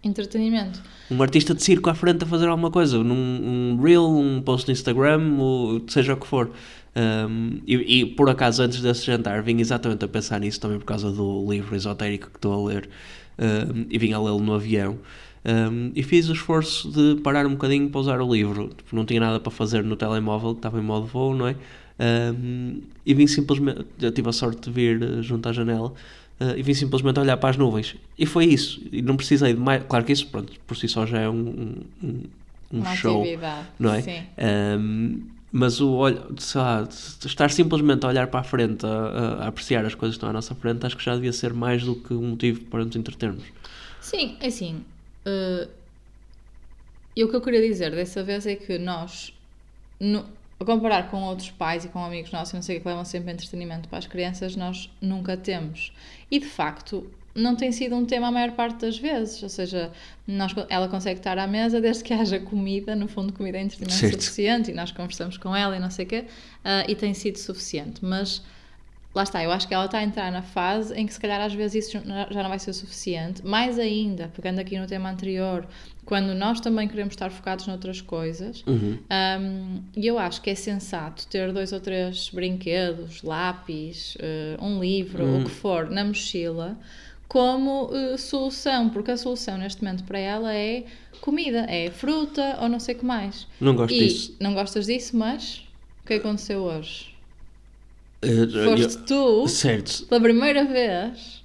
Entretenimento. 0.04 0.80
um 1.10 1.20
artista 1.20 1.52
de 1.52 1.62
circo 1.62 1.90
à 1.90 1.94
frente 1.94 2.22
a 2.22 2.26
fazer 2.26 2.46
alguma 2.46 2.70
coisa, 2.70 3.02
num 3.02 3.14
um 3.14 3.82
reel, 3.82 4.08
um 4.08 4.40
post 4.40 4.68
no 4.68 4.72
Instagram, 4.72 5.36
ou 5.38 5.82
seja 5.88 6.14
o 6.14 6.16
que 6.16 6.26
for. 6.26 6.50
Um, 6.96 7.60
e, 7.66 8.02
e, 8.02 8.06
por 8.06 8.30
acaso, 8.30 8.62
antes 8.62 8.80
desse 8.80 9.04
jantar, 9.04 9.42
vim 9.42 9.58
exatamente 9.58 10.04
a 10.04 10.08
pensar 10.08 10.38
nisso 10.38 10.60
também 10.60 10.78
por 10.78 10.84
causa 10.84 11.10
do 11.10 11.50
livro 11.50 11.74
esotérico 11.74 12.30
que 12.30 12.36
estou 12.36 12.52
a 12.52 12.68
ler 12.68 12.88
um, 13.36 13.86
e 13.90 13.98
vim 13.98 14.12
a 14.12 14.20
lê-lo 14.20 14.38
no 14.38 14.54
avião. 14.54 14.98
Um, 15.46 15.92
e 15.94 16.02
fiz 16.02 16.28
o 16.28 16.32
esforço 16.32 16.90
de 16.90 17.20
parar 17.20 17.44
um 17.46 17.50
bocadinho 17.50 17.88
para 17.90 18.00
usar 18.00 18.20
o 18.20 18.32
livro. 18.34 18.68
Tipo, 18.68 18.96
não 18.96 19.04
tinha 19.04 19.20
nada 19.20 19.38
para 19.38 19.50
fazer 19.50 19.84
no 19.84 19.94
telemóvel, 19.96 20.52
que 20.54 20.58
estava 20.60 20.78
em 20.78 20.82
modo 20.82 21.06
voo, 21.06 21.34
não 21.34 21.46
é? 21.48 21.56
Um, 22.00 22.80
e 23.04 23.12
vim 23.14 23.26
simplesmente. 23.26 23.84
Eu 24.00 24.10
tive 24.10 24.28
a 24.28 24.32
sorte 24.32 24.62
de 24.62 24.70
vir 24.70 25.02
uh, 25.02 25.22
junto 25.22 25.48
à 25.48 25.52
janela 25.52 25.88
uh, 26.40 26.56
e 26.56 26.62
vim 26.62 26.72
simplesmente 26.74 27.20
olhar 27.20 27.36
para 27.36 27.50
as 27.50 27.56
nuvens. 27.56 27.94
E 28.18 28.24
foi 28.26 28.46
isso. 28.46 28.80
E 28.90 29.02
não 29.02 29.16
precisei 29.16 29.52
de 29.52 29.60
mais. 29.60 29.82
Claro 29.84 30.04
que 30.04 30.12
isso, 30.12 30.26
pronto, 30.28 30.52
por 30.66 30.76
si 30.76 30.88
só 30.88 31.04
já 31.06 31.20
é 31.20 31.28
um, 31.28 31.34
um, 31.36 31.74
um- 32.02 32.22
um 32.72 32.78
uma 32.78 32.96
show, 32.96 33.20
atividade. 33.22 33.68
não 33.78 33.92
é? 33.94 34.00
Sim. 34.02 34.22
Um, 34.80 35.20
mas 35.52 35.80
o 35.80 35.92
olho, 35.92 36.20
sei 36.38 36.60
lá, 36.60 36.88
estar 37.24 37.48
simplesmente 37.50 38.04
a 38.04 38.08
olhar 38.08 38.26
para 38.26 38.40
a 38.40 38.42
frente, 38.42 38.84
a, 38.84 38.88
a- 38.88 39.44
a 39.44 39.48
apreciar 39.48 39.84
as 39.84 39.94
coisas 39.94 40.14
que 40.14 40.18
estão 40.18 40.30
à 40.30 40.32
nossa 40.32 40.54
frente, 40.56 40.84
acho 40.84 40.96
que 40.96 41.04
já 41.04 41.14
devia 41.14 41.32
ser 41.32 41.52
mais 41.52 41.84
do 41.84 41.94
que 41.94 42.12
um 42.14 42.30
motivo 42.30 42.62
para 42.62 42.84
nos 42.84 42.96
entretermos. 42.96 43.44
Sim, 44.00 44.36
é 44.40 44.46
assim. 44.48 44.80
Eh, 45.26 45.68
e 47.16 47.22
o 47.24 47.28
que 47.28 47.36
eu 47.36 47.40
queria 47.40 47.60
dizer 47.60 47.90
dessa 47.92 48.22
vez 48.22 48.46
é 48.46 48.56
que 48.56 48.78
nós, 48.78 49.32
no- 50.00 50.26
a 50.58 50.64
comparar 50.64 51.10
com 51.10 51.22
outros 51.22 51.50
pais 51.50 51.84
e 51.84 51.88
com 51.88 52.04
amigos 52.04 52.32
nossos, 52.32 52.54
não 52.54 52.62
sei 52.62 52.78
o 52.78 52.80
que 52.80 52.88
levam 52.88 53.04
sempre 53.04 53.32
entretenimento 53.32 53.88
para 53.88 53.98
as 53.98 54.06
crianças, 54.06 54.56
nós 54.56 54.90
nunca 55.00 55.36
temos. 55.36 55.92
E 56.30 56.38
de 56.38 56.46
facto, 56.46 57.12
não 57.34 57.56
tem 57.56 57.72
sido 57.72 57.96
um 57.96 58.04
tema 58.04 58.28
a 58.28 58.30
maior 58.32 58.52
parte 58.52 58.80
das 58.80 58.96
vezes. 58.96 59.42
Ou 59.42 59.48
seja, 59.48 59.92
nós, 60.26 60.52
ela 60.68 60.88
consegue 60.88 61.18
estar 61.20 61.36
à 61.38 61.46
mesa 61.46 61.80
desde 61.80 62.02
que 62.04 62.14
haja 62.14 62.38
comida, 62.38 62.94
no 62.94 63.08
fundo, 63.08 63.32
comida 63.32 63.58
é 63.58 63.62
entretenimento 63.62 64.00
Certo. 64.00 64.20
suficiente, 64.22 64.70
e 64.70 64.74
nós 64.74 64.92
conversamos 64.92 65.36
com 65.36 65.54
ela 65.54 65.76
e 65.76 65.80
não 65.80 65.90
sei 65.90 66.04
o 66.04 66.08
quê, 66.08 66.24
ah, 66.64 66.84
e 66.88 66.94
tem 66.94 67.12
sido 67.14 67.36
suficiente. 67.38 68.04
Mas 68.04 68.42
lá 69.14 69.22
está, 69.22 69.42
eu 69.44 69.52
acho 69.52 69.68
que 69.68 69.72
ela 69.74 69.84
está 69.86 69.98
a 69.98 70.02
entrar 70.02 70.32
na 70.32 70.42
fase 70.42 70.92
em 70.94 71.06
que 71.06 71.12
se 71.14 71.20
calhar 71.20 71.40
às 71.40 71.54
vezes 71.54 71.86
isso 71.86 71.98
já 72.30 72.42
não 72.42 72.48
vai 72.48 72.58
ser 72.58 72.72
suficiente. 72.72 73.46
Mais 73.46 73.78
ainda, 73.78 74.28
pegando 74.34 74.58
aqui 74.58 74.78
no 74.78 74.86
tema 74.86 75.10
anterior, 75.10 75.66
quando 76.04 76.34
nós 76.34 76.60
também 76.60 76.86
queremos 76.88 77.12
estar 77.14 77.30
focados 77.30 77.66
noutras 77.66 78.00
coisas, 78.00 78.62
Uhum. 78.66 78.98
um, 79.40 79.82
e 79.96 80.06
eu 80.06 80.18
acho 80.18 80.42
que 80.42 80.50
é 80.50 80.54
sensato 80.54 81.26
ter 81.28 81.52
dois 81.52 81.72
ou 81.72 81.80
três 81.80 82.28
brinquedos, 82.28 83.22
lápis, 83.22 84.16
eh, 84.20 84.56
um 84.60 84.80
livro, 84.80 85.24
Hum. 85.24 85.40
o 85.40 85.44
que 85.44 85.50
for, 85.50 85.88
na 85.90 86.04
mochila, 86.04 86.76
como 87.28 87.90
eh, 87.92 88.16
solução, 88.18 88.90
porque 88.90 89.10
a 89.12 89.16
solução 89.16 89.56
neste 89.58 89.82
momento 89.82 90.04
para 90.04 90.18
ela 90.18 90.52
é 90.54 90.84
comida, 91.20 91.60
é 91.70 91.90
fruta 91.90 92.58
ou 92.60 92.68
não 92.68 92.78
sei 92.78 92.94
o 92.94 92.98
que 92.98 93.04
mais. 93.06 93.46
Não 93.60 93.74
gosto 93.74 93.94
e 93.94 93.98
disso. 94.00 94.36
não 94.40 94.52
gostas 94.54 94.86
disso, 94.86 95.16
mas 95.16 95.66
o 96.02 96.06
que 96.06 96.14
aconteceu 96.14 96.60
hoje? 96.62 97.13
Eh, 98.24 98.64
Foste 98.64 98.96
eu- 98.98 99.04
tu, 99.04 99.48
certo. 99.48 100.06
pela 100.06 100.20
primeira 100.20 100.64
vez, 100.64 101.42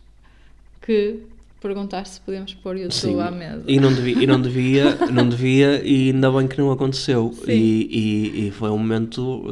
que 0.81 1.19
perguntaste 1.61 2.15
se 2.15 2.21
podíamos 2.21 2.53
pôr 2.53 2.77
YouTube 2.77 2.93
Sim, 2.93 3.19
à 3.19 3.29
mesa. 3.29 3.63
e 3.67 3.79
não 3.79 3.93
devia, 3.93 4.23
e 4.23 4.25
não 4.27 4.41
devia, 4.41 4.95
não 5.11 5.27
devia, 5.27 5.81
e 5.85 6.09
ainda 6.11 6.31
bem 6.31 6.47
que 6.47 6.57
não 6.57 6.71
aconteceu. 6.71 7.33
E, 7.47 7.51
e, 7.51 8.47
e 8.47 8.51
foi 8.51 8.69
um 8.69 8.77
momento 8.77 9.43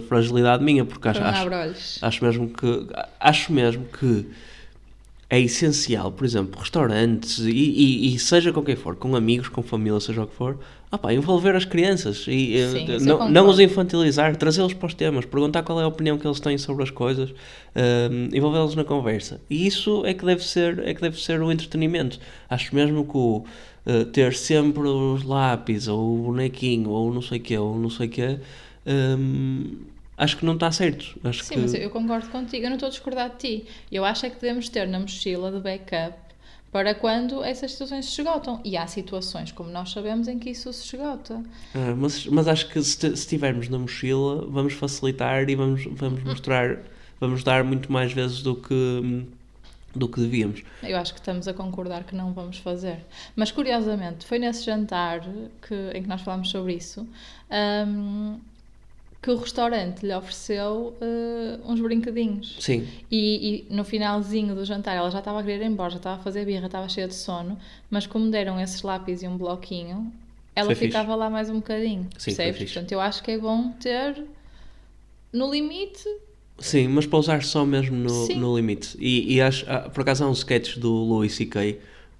de 0.00 0.06
fragilidade 0.08 0.64
minha, 0.64 0.84
porque 0.84 1.06
acho, 1.08 1.20
acho, 1.22 1.48
acho 2.04 2.24
mesmo 2.24 2.48
que 2.48 2.86
acho 3.20 3.52
mesmo 3.52 3.84
que 3.98 4.26
é 5.32 5.40
essencial, 5.40 6.12
por 6.12 6.26
exemplo, 6.26 6.60
restaurantes 6.60 7.38
e, 7.38 7.50
e- 7.50 8.14
e 8.14 8.18
seja 8.18 8.52
com 8.52 8.62
quem 8.62 8.76
for, 8.76 8.94
com 8.96 9.16
amigos, 9.16 9.48
com 9.48 9.62
família, 9.62 9.98
seja 9.98 10.24
o 10.24 10.26
que 10.26 10.34
for, 10.34 10.58
opá, 10.90 11.10
envolver 11.14 11.56
as 11.56 11.64
crianças 11.64 12.26
e 12.28 12.54
eh, 12.54 12.68
Sim, 12.68 13.06
não, 13.06 13.30
não 13.30 13.48
os 13.48 13.58
infantilizar, 13.58 14.36
trazê-los 14.36 14.74
para 14.74 14.88
os 14.88 14.92
temas, 14.92 15.24
perguntar 15.24 15.62
qual 15.62 15.80
é 15.80 15.84
a 15.84 15.88
opinião 15.88 16.18
que 16.18 16.26
eles 16.26 16.38
têm 16.38 16.58
sobre 16.58 16.82
as 16.82 16.90
coisas, 16.90 17.30
ehm, 17.74 18.28
envolvê-los 18.34 18.74
na 18.74 18.84
conversa. 18.84 19.40
E 19.48 19.66
isso 19.66 20.04
é 20.04 20.12
que 20.12 20.22
deve 20.22 20.44
ser, 20.44 20.78
é 20.86 20.92
que 20.92 21.00
deve 21.00 21.18
ser 21.18 21.40
o 21.40 21.50
entretenimento. 21.50 22.18
Acho 22.50 22.74
mesmo 22.74 23.02
que 23.06 23.16
o 23.16 23.42
eh, 23.86 24.04
ter 24.04 24.34
sempre 24.34 24.86
os 24.86 25.22
lápis 25.24 25.88
ou 25.88 26.14
o 26.14 26.22
bonequinho 26.24 26.90
ou 26.90 27.10
não 27.12 27.22
sei 27.22 27.38
o 27.38 27.42
quê, 27.42 27.56
ou 27.56 27.78
não 27.78 27.88
sei 27.88 28.06
o 28.06 28.10
quê, 28.10 28.38
ehm, 28.84 29.64
acho 30.22 30.36
que 30.36 30.44
não 30.44 30.54
está 30.54 30.70
certo. 30.72 31.18
Acho 31.24 31.42
Sim, 31.44 31.54
que... 31.54 31.60
mas 31.60 31.74
eu 31.74 31.90
concordo 31.90 32.28
contigo. 32.30 32.64
Eu 32.64 32.70
não 32.70 32.76
estou 32.76 32.86
a 32.86 32.90
discordar 32.90 33.30
de 33.30 33.36
ti. 33.38 33.66
Eu 33.90 34.04
acho 34.04 34.26
é 34.26 34.30
que 34.30 34.40
devemos 34.40 34.68
ter 34.68 34.86
na 34.88 34.98
mochila 35.00 35.50
de 35.52 35.60
backup 35.60 36.18
para 36.70 36.94
quando 36.94 37.44
essas 37.44 37.72
situações 37.72 38.06
se 38.06 38.20
esgotam. 38.20 38.60
E 38.64 38.76
há 38.76 38.86
situações, 38.86 39.52
como 39.52 39.70
nós 39.70 39.90
sabemos, 39.92 40.28
em 40.28 40.38
que 40.38 40.50
isso 40.50 40.72
se 40.72 40.96
esgota. 40.96 41.42
Ah, 41.74 41.94
mas, 41.96 42.26
mas 42.26 42.48
acho 42.48 42.68
que 42.70 42.82
se, 42.82 43.16
se 43.16 43.26
tivermos 43.28 43.68
na 43.68 43.78
mochila, 43.78 44.46
vamos 44.48 44.72
facilitar 44.74 45.48
e 45.50 45.54
vamos, 45.54 45.84
Uhum. 45.86 45.94
vamos 45.96 46.22
mostrar, 46.24 46.78
vamos 47.20 47.42
dar 47.44 47.62
muito 47.64 47.92
mais 47.92 48.12
vezes 48.12 48.42
do 48.42 48.56
que, 48.56 49.26
do 49.94 50.08
que 50.08 50.20
devíamos. 50.20 50.62
Eu 50.82 50.96
acho 50.96 51.12
que 51.12 51.20
estamos 51.20 51.46
a 51.46 51.52
concordar 51.54 52.04
que 52.04 52.14
não 52.14 52.32
vamos 52.32 52.58
fazer. 52.58 53.04
Mas 53.36 53.50
curiosamente, 53.50 54.24
foi 54.26 54.38
nesse 54.38 54.64
jantar 54.64 55.20
que, 55.66 55.74
em 55.94 56.02
que 56.02 56.08
nós 56.08 56.22
falámos 56.22 56.50
sobre 56.50 56.74
isso 56.74 57.06
hum, 57.86 58.38
que 59.22 59.30
o 59.30 59.36
restaurante 59.36 60.04
lhe 60.04 60.12
ofereceu 60.14 60.96
eh, 61.00 61.58
uns 61.64 61.80
brinquedinhos. 61.80 62.56
Sim, 62.58 62.86
E, 63.10 63.64
e 63.70 63.74
no 63.74 63.84
finalzinho 63.84 64.52
do 64.54 64.64
jantar 64.64 64.96
ela 64.96 65.08
já 65.10 65.20
estava 65.20 65.38
a 65.38 65.42
querer 65.44 65.62
ir 65.64 65.66
embora, 65.68 65.90
já 65.90 65.96
estava 65.98 66.20
a 66.20 66.24
fazer 66.24 66.44
birra, 66.44 66.66
estava 66.66 66.88
cheia 66.88 67.06
de 67.06 67.14
sono, 67.14 67.56
mas 67.88 68.04
como 68.06 68.28
deram 68.30 68.58
esses 68.58 68.82
lápis 68.82 69.22
e 69.22 69.28
um 69.28 69.36
bloquinho, 69.36 70.12
ela 70.56 70.66
Foi 70.66 70.74
fixe. 70.74 70.88
ficava 70.88 71.14
lá 71.14 71.30
mais 71.30 71.48
um 71.48 71.54
bocadinho. 71.56 72.08
Sim, 72.18 72.34
percebes? 72.34 72.58
fixe. 72.58 72.74
Portanto, 72.74 72.92
eu 72.92 73.00
acho 73.00 73.22
que 73.22 73.30
é 73.30 73.38
bom 73.38 73.70
ter 73.80 74.24
no 75.32 75.50
limite. 75.50 76.04
sim, 76.58 76.88
mas 76.88 77.06
para 77.06 77.18
usar 77.18 77.42
só 77.44 77.64
mesmo 77.64 77.96
no, 77.96 78.28
no 78.36 78.56
limite. 78.56 78.96
E, 78.98 79.34
e 79.34 79.40
acho, 79.40 79.64
ah, 79.68 79.88
por 79.88 80.00
acaso 80.02 80.24
há 80.24 80.28
um 80.28 80.32
sketch 80.32 80.76
do 80.78 80.90
Louis 80.92 81.32
C.K. 81.34 81.78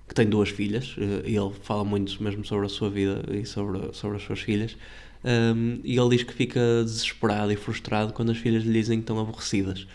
que 0.09 0.15
tem 0.15 0.27
duas 0.27 0.49
filhas 0.51 0.95
eh, 0.99 1.29
e 1.31 1.37
ele 1.37 1.53
fala 1.62 1.85
muito 1.85 2.23
mesmo 2.23 2.45
sobre 2.45 2.67
a 2.67 2.69
sua 2.69 2.88
vida 2.88 3.23
e 3.31 3.45
sobre, 3.45 3.93
sobre 3.93 4.17
as 4.19 4.23
suas 4.23 4.41
filhas. 4.41 4.77
Um, 5.25 5.79
e 5.85 5.97
ele 5.97 6.09
diz 6.17 6.25
que 6.25 6.33
fica 6.35 6.61
desesperado 6.85 7.53
e 7.53 7.57
frustrado 7.57 8.13
quando 8.13 8.33
as 8.33 8.39
filhas 8.39 8.65
lhe 8.65 8.73
dizem 8.73 8.99
que 8.99 9.03
estão 9.05 9.19
aborrecidas. 9.21 9.87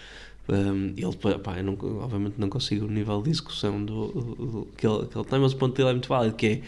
Um, 0.49 0.93
ele, 0.95 1.39
pá, 1.39 1.61
não, 1.61 1.73
obviamente 2.01 2.35
não 2.37 2.49
consigo 2.49 2.85
o 2.85 2.89
nível 2.89 3.21
de 3.21 3.31
discussão 3.31 3.83
do, 3.83 4.07
do- 4.07 4.35
do- 4.35 4.67
que, 4.77 4.87
ele, 4.87 5.05
que 5.07 5.17
ele 5.17 5.25
tem, 5.25 5.39
mas 5.39 5.51
o 5.51 5.57
ponto 5.57 5.75
dele 5.75 5.89
é 5.89 5.91
muito 5.91 6.07
válido, 6.07 6.35
que 6.37 6.45
é 6.47 6.61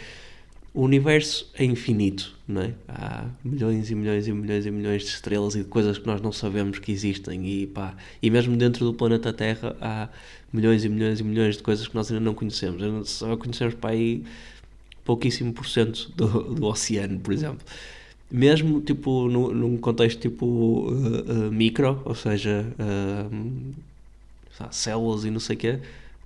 o 0.74 0.84
universo 0.84 1.50
é 1.56 1.64
infinito, 1.64 2.36
não 2.48 2.62
é? 2.62 2.74
Há 2.88 3.26
milhões 3.44 3.90
e 3.90 3.96
milhões 3.96 4.28
e 4.28 4.32
milhões 4.32 4.66
e 4.66 4.72
milhões 4.72 5.02
de 5.04 5.10
estrelas 5.10 5.56
e 5.56 5.60
de 5.60 5.66
coisas 5.66 5.98
que 5.98 6.06
nós 6.06 6.22
não 6.22 6.32
sabemos 6.32 6.78
que 6.80 6.92
existem 6.92 7.48
e 7.48 7.68
pá, 7.68 7.96
e 8.22 8.30
mesmo 8.30 8.56
dentro 8.56 8.86
do 8.86 8.94
planeta 8.94 9.34
Terra 9.34 9.76
há 9.82 10.10
milhões 10.54 10.84
e 10.86 10.90
milhões 10.90 11.20
e 11.20 11.24
milhões 11.24 11.58
de 11.58 11.64
coisas 11.64 11.88
que 11.88 11.96
nós 11.96 12.12
ainda 12.12 12.24
não 12.24 12.34
conhecemos. 12.36 13.10
Só 13.10 13.36
conhecemos 13.38 13.74
para 13.76 13.92
aí 13.92 14.24
pouquíssimo 15.04 15.54
por 15.54 15.68
cento 15.68 16.12
do, 16.16 16.56
do 16.56 16.66
oceano, 16.66 17.20
por 17.20 17.34
exemplo. 17.34 17.66
Mesmo 18.32 18.82
tipo 18.82 19.28
no, 19.28 19.54
num 19.54 19.78
contexto 19.78 20.20
tipo 20.20 20.46
uh, 20.46 21.48
uh, 21.48 21.52
micro, 21.52 22.02
ou 22.06 22.14
seja, 22.14 22.66
uh, 22.80 23.74
células 24.72 25.26
e 25.26 25.32
não 25.32 25.40
sei 25.40 25.56
o 25.56 25.60
quê, 25.60 25.80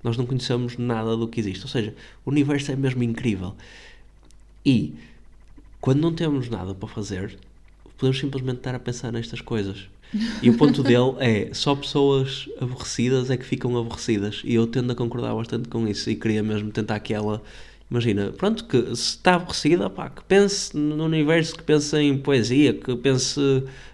nós 0.04 0.18
não 0.18 0.26
conhecemos 0.26 0.78
nada 0.78 1.16
do 1.16 1.28
que 1.28 1.40
existe. 1.40 1.64
Ou 1.64 1.70
seja, 1.70 1.96
o 2.26 2.30
universo 2.30 2.72
é 2.72 2.76
mesmo 2.76 3.04
incrível. 3.04 3.56
E 4.66 4.94
quando 5.80 6.02
não 6.02 6.14
temos 6.14 6.50
nada 6.50 6.74
para 6.74 6.90
fazer, 6.90 7.38
podemos 7.98 8.20
simplesmente 8.20 8.58
estar 8.58 8.76
a 8.76 8.80
pensar 8.80 9.12
nestas 9.12 9.42
coisas. 9.42 9.88
E 10.42 10.50
o 10.50 10.58
ponto 10.58 10.84
dele 10.84 11.16
é 11.20 11.54
só 11.54 11.76
pessoas 11.76 12.48
aborrecidas 12.60 13.30
é 13.30 13.38
que 13.38 13.46
ficam 13.46 13.78
aborrecidas. 13.78 14.42
E 14.44 14.56
eu 14.56 14.68
tendo 14.68 14.92
a 14.92 14.96
concordar 14.96 15.34
bastante 15.34 15.68
com 15.70 15.88
isso 15.88 16.10
e 16.10 16.16
queria 16.16 16.44
mesmo 16.44 16.72
tentar 16.72 17.00
que 17.00 17.14
ela. 17.14 17.42
Imagina, 17.94 18.32
pronto, 18.36 18.66
que 18.66 18.82
se 18.96 19.10
está 19.10 19.36
aborrecida, 19.36 19.88
pá, 19.88 20.10
que 20.10 20.24
pense 20.24 20.76
no 20.76 21.06
universo, 21.06 21.56
que 21.56 21.62
pense 21.62 21.96
em 21.96 22.18
poesia, 22.18 22.74
que 22.74 22.96
pense 22.96 23.40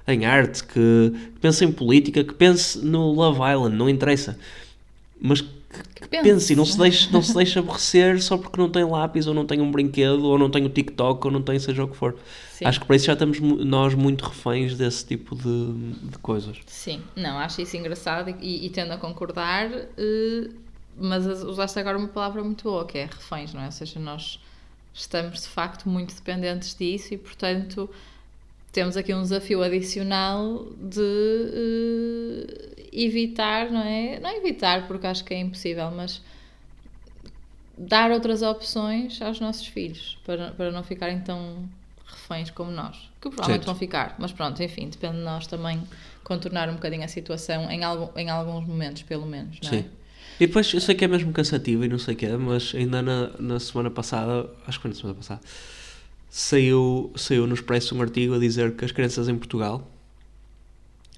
em 0.08 0.26
arte, 0.26 0.64
que, 0.64 1.12
que 1.34 1.40
pense 1.42 1.66
em 1.66 1.70
política, 1.70 2.24
que 2.24 2.34
pense 2.34 2.80
no 2.80 3.12
Love 3.12 3.42
Island, 3.42 3.76
não 3.76 3.90
interessa. 3.90 4.40
Mas 5.20 5.42
que, 5.42 5.50
que 5.96 6.08
pense 6.08 6.54
e 6.54 6.56
não 6.56 6.64
se, 6.64 6.78
deixe, 6.78 7.12
não 7.12 7.22
se 7.22 7.36
deixe 7.36 7.60
aborrecer 7.60 8.22
só 8.24 8.38
porque 8.38 8.58
não 8.58 8.70
tem 8.70 8.86
lápis, 8.86 9.28
ou 9.28 9.34
não 9.34 9.46
tem 9.46 9.60
um 9.60 9.70
brinquedo, 9.70 10.24
ou 10.24 10.40
não 10.40 10.50
tem 10.50 10.66
o 10.66 10.70
TikTok, 10.70 11.28
ou 11.28 11.34
não 11.34 11.42
tem 11.42 11.60
seja 11.60 11.84
o 11.84 11.88
que 11.90 11.98
for. 11.98 12.16
Sim. 12.54 12.64
Acho 12.64 12.80
que 12.80 12.86
para 12.86 12.96
isso 12.96 13.08
já 13.08 13.14
estamos 13.14 13.42
nós 13.42 13.94
muito 13.96 14.24
reféns 14.24 14.78
desse 14.78 15.06
tipo 15.06 15.36
de, 15.36 15.74
de 16.10 16.18
coisas. 16.20 16.56
Sim, 16.68 17.02
não, 17.18 17.38
acho 17.38 17.62
isso 17.62 17.76
engraçado 17.76 18.34
e, 18.40 18.66
e 18.66 18.70
tendo 18.70 18.94
a 18.94 18.98
concordar, 18.98 19.70
uh, 19.70 20.69
mas 21.00 21.26
usaste 21.44 21.80
agora 21.80 21.98
uma 21.98 22.08
palavra 22.08 22.44
muito 22.44 22.64
boa, 22.64 22.86
que 22.86 22.98
é 22.98 23.06
reféns, 23.06 23.54
não 23.54 23.62
é? 23.62 23.66
Ou 23.66 23.72
seja, 23.72 24.00
nós 24.00 24.40
estamos 24.94 25.42
de 25.42 25.48
facto 25.48 25.88
muito 25.88 26.14
dependentes 26.14 26.76
disso 26.76 27.14
e, 27.14 27.18
portanto, 27.18 27.90
temos 28.72 28.98
aqui 28.98 29.14
um 29.14 29.22
desafio 29.22 29.64
adicional 29.64 30.68
de 30.78 31.00
uh, 31.02 32.76
evitar, 32.92 33.72
não 33.72 33.82
é? 33.82 34.20
Não 34.20 34.30
evitar, 34.36 34.88
porque 34.88 35.08
acho 35.08 35.24
que 35.24 35.34
é 35.34 35.40
impossível, 35.40 35.90
mas 35.92 36.22
dar 37.78 38.12
outras 38.12 38.42
opções 38.42 39.22
aos 39.22 39.40
nossos 39.40 39.66
filhos 39.66 40.18
para, 40.26 40.52
para 40.52 40.72
não 40.72 40.84
ficarem 40.84 41.22
tão 41.22 41.68
reféns 42.06 42.50
como 42.50 42.72
nós, 42.72 42.98
que 43.22 43.30
provavelmente 43.30 43.64
certo. 43.64 43.66
vão 43.66 43.76
ficar, 43.76 44.16
mas 44.20 44.32
pronto, 44.32 44.62
enfim, 44.62 44.90
depende 44.90 45.18
de 45.18 45.24
nós 45.24 45.48
também 45.48 45.82
contornar 46.24 46.70
um 46.70 46.74
bocadinho 46.74 47.04
a 47.04 47.08
situação 47.08 47.70
em, 47.72 47.84
algum, 47.84 48.18
em 48.20 48.30
alguns 48.30 48.66
momentos, 48.66 49.04
pelo 49.04 49.26
menos, 49.26 49.60
não 49.64 49.70
é? 49.70 49.74
Sim. 49.74 49.90
E 50.40 50.48
depois, 50.48 50.74
eu 50.74 50.80
sei 50.80 50.96
que 50.96 51.04
é 51.04 51.08
mesmo 51.08 51.34
cansativo 51.34 51.84
e 51.84 51.88
não 51.90 52.00
sei 52.00 52.14
o 52.14 52.18
que 52.18 52.26
é, 52.26 52.38
mas 52.38 52.74
ainda 52.74 53.02
na, 53.02 53.32
na 53.40 53.60
semana 53.60 53.92
passada, 53.92 54.50
acho 54.66 54.78
que 54.78 54.84
foi 54.84 54.92
na 54.92 54.96
semana 54.96 55.16
passada, 55.18 55.42
saiu, 56.30 57.12
saiu 57.16 57.46
no 57.46 57.54
Expresso 57.54 57.96
um 57.96 58.02
artigo 58.02 58.36
a 58.36 58.40
dizer 58.40 58.76
que 58.76 58.86
as 58.86 58.92
crianças 58.92 59.28
em 59.28 59.36
Portugal 59.36 59.86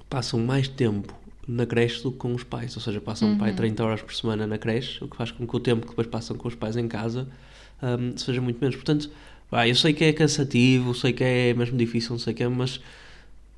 passam 0.10 0.40
mais 0.40 0.68
tempo 0.68 1.14
na 1.48 1.66
creche 1.66 2.02
do 2.02 2.12
que 2.12 2.18
com 2.18 2.34
os 2.34 2.44
pais, 2.44 2.76
ou 2.76 2.82
seja, 2.82 3.00
passam 3.00 3.30
uhum. 3.30 3.38
pai 3.38 3.54
30 3.54 3.84
horas 3.84 4.02
por 4.02 4.14
semana 4.14 4.48
na 4.48 4.58
creche, 4.58 5.04
o 5.04 5.08
que 5.08 5.16
faz 5.16 5.32
com 5.32 5.46
que 5.46 5.56
o 5.56 5.60
tempo 5.60 5.82
que 5.82 5.90
depois 5.90 6.08
passam 6.08 6.36
com 6.36 6.48
os 6.48 6.56
pais 6.56 6.76
em 6.78 6.88
casa 6.88 7.28
um, 7.82 8.18
seja 8.18 8.42
muito 8.42 8.60
menos. 8.60 8.76
Portanto, 8.76 9.10
eu 9.68 9.76
sei 9.76 9.94
que 9.94 10.04
é 10.04 10.14
cansativo, 10.14 10.94
sei 10.96 11.14
que 11.14 11.24
é 11.24 11.54
mesmo 11.54 11.78
difícil, 11.78 12.12
não 12.12 12.20
sei 12.20 12.34
o 12.34 12.36
que 12.36 12.44
é, 12.44 12.48
mas 12.48 12.80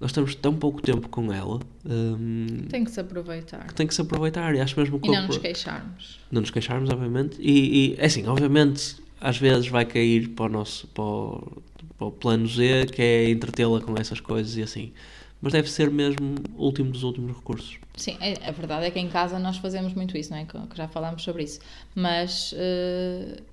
nós 0.03 0.11
temos 0.11 0.35
tão 0.35 0.53
pouco 0.53 0.81
tempo 0.81 1.07
com 1.07 1.31
ela. 1.31 1.61
Um, 1.85 2.65
tem 2.67 2.83
que 2.83 2.91
se 2.91 2.99
aproveitar. 2.99 3.67
Que 3.67 3.73
tem 3.73 3.87
que 3.87 3.95
se 3.95 4.01
aproveitar 4.01 4.53
e 4.53 4.59
acho 4.59 4.77
mesmo 4.77 4.99
que. 4.99 5.07
E 5.07 5.11
não 5.11 5.27
nos 5.27 5.37
queixarmos. 5.37 6.19
Não 6.29 6.41
nos 6.41 6.51
queixarmos, 6.51 6.89
obviamente. 6.89 7.37
E, 7.39 7.93
e 7.93 7.95
é 7.97 8.07
assim, 8.07 8.27
obviamente, 8.27 8.97
às 9.21 9.37
vezes 9.37 9.69
vai 9.69 9.85
cair 9.85 10.27
para 10.27 10.45
o 10.45 10.49
nosso 10.49 10.87
para 10.89 11.03
o, 11.05 11.63
para 11.97 12.07
o 12.07 12.11
plano 12.11 12.45
Z, 12.45 12.87
que 12.91 13.01
é 13.01 13.29
entretê-la 13.29 13.79
com 13.79 13.95
essas 13.97 14.19
coisas 14.19 14.57
e 14.57 14.61
assim 14.61 14.91
mas 15.43 15.51
deve 15.51 15.69
ser 15.69 15.91
mesmo 15.91 16.35
o 16.55 16.63
último 16.63 16.89
dos 16.89 17.03
últimos 17.03 17.35
recursos. 17.35 17.77
Sim, 17.97 18.17
é, 18.21 18.47
a 18.47 18.51
verdade 18.51 18.85
é 18.85 18.91
que 18.91 18.97
em 18.97 19.09
casa 19.09 19.37
nós 19.37 19.57
fazemos 19.57 19.93
muito 19.93 20.17
isso, 20.17 20.31
não 20.31 20.37
é? 20.37 20.45
Que, 20.45 20.57
já 20.73 20.87
falámos 20.87 21.21
sobre 21.21 21.43
isso. 21.43 21.59
Mas 21.93 22.53
uh, 22.53 23.43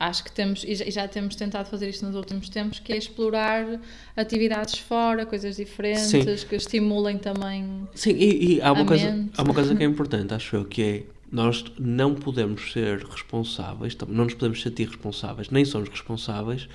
acho 0.00 0.24
que 0.24 0.32
temos, 0.32 0.64
e 0.64 0.74
já, 0.90 1.06
temos 1.06 1.36
tentado 1.36 1.68
fazer 1.68 1.90
isto 1.90 2.06
nos 2.06 2.16
últimos 2.16 2.48
tempos, 2.48 2.78
que 2.78 2.90
é 2.90 2.96
explorar 2.96 3.78
atividades 4.16 4.78
fora, 4.78 5.26
coisas 5.26 5.56
diferentes, 5.56 6.08
Sim. 6.08 6.46
que 6.48 6.56
estimulem 6.56 7.18
também. 7.18 7.86
Sim, 7.94 8.12
e, 8.12 8.54
e 8.54 8.62
há, 8.62 8.72
uma 8.72 8.86
coisa, 8.86 9.28
há 9.36 9.42
uma 9.42 9.52
coisa 9.52 9.76
que 9.76 9.82
é 9.82 9.86
importante, 9.86 10.32
acho 10.32 10.56
eu, 10.56 10.64
que 10.64 10.82
é 10.82 11.02
nós 11.30 11.64
não 11.78 12.14
podemos 12.14 12.72
ser 12.72 13.04
responsáveis, 13.04 13.96
não 14.08 14.24
nos 14.24 14.34
podemos 14.34 14.62
sentir 14.62 14.88
responsáveis, 14.88 15.50
nem 15.50 15.64
somos 15.66 15.90
responsáveis 15.90 16.66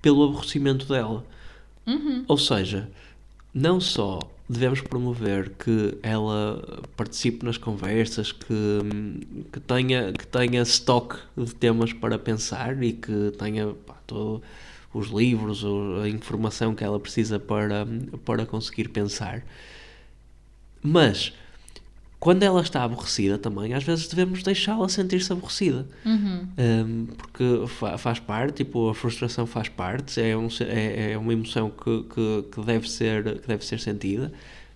pelo 0.00 0.24
aborrecimento 0.24 0.86
dela. 0.86 1.24
Uhum. 1.86 2.24
Ou 2.26 2.38
seja, 2.38 2.88
não 3.54 3.80
só 3.80 4.18
devemos 4.48 4.80
promover 4.80 5.50
que 5.50 5.98
ela 6.02 6.82
participe 6.96 7.44
nas 7.44 7.58
conversas, 7.58 8.32
que, 8.32 9.44
que 9.52 9.60
tenha, 9.60 10.12
que 10.12 10.26
tenha 10.26 10.62
estoque 10.62 11.16
de 11.36 11.54
temas 11.54 11.92
para 11.92 12.18
pensar 12.18 12.82
e 12.82 12.92
que 12.92 13.32
tenha 13.38 13.68
pá, 13.86 13.96
todo, 14.06 14.42
os 14.94 15.08
livros, 15.08 15.64
a 16.02 16.08
informação 16.08 16.74
que 16.74 16.84
ela 16.84 16.98
precisa 16.98 17.38
para, 17.38 17.86
para 18.24 18.46
conseguir 18.46 18.88
pensar. 18.88 19.44
Mas 20.82 21.32
quando 22.18 22.42
ela 22.42 22.60
está 22.62 22.82
aborrecida 22.82 23.38
também, 23.38 23.74
às 23.74 23.84
vezes 23.84 24.08
devemos 24.08 24.42
deixá-la 24.42 24.88
sentir-se 24.88 25.30
aborrecida. 25.32 25.86
Uhum. 26.04 26.46
Um, 26.58 27.06
porque 27.16 27.66
fa 27.66 27.98
faz 27.98 28.18
parte, 28.18 28.64
tipo, 28.64 28.88
a 28.88 28.94
frustração 28.94 29.46
faz 29.46 29.68
parte, 29.68 30.20
é, 30.20 30.36
um, 30.36 30.48
é, 30.60 31.12
é 31.12 31.18
uma 31.18 31.32
emoção 31.32 31.70
que, 31.70 32.04
que, 32.04 32.44
que, 32.52 32.60
deve 32.62 32.90
ser, 32.90 33.40
que 33.40 33.46
deve 33.48 33.64
ser 33.64 33.78
sentida. 33.78 34.32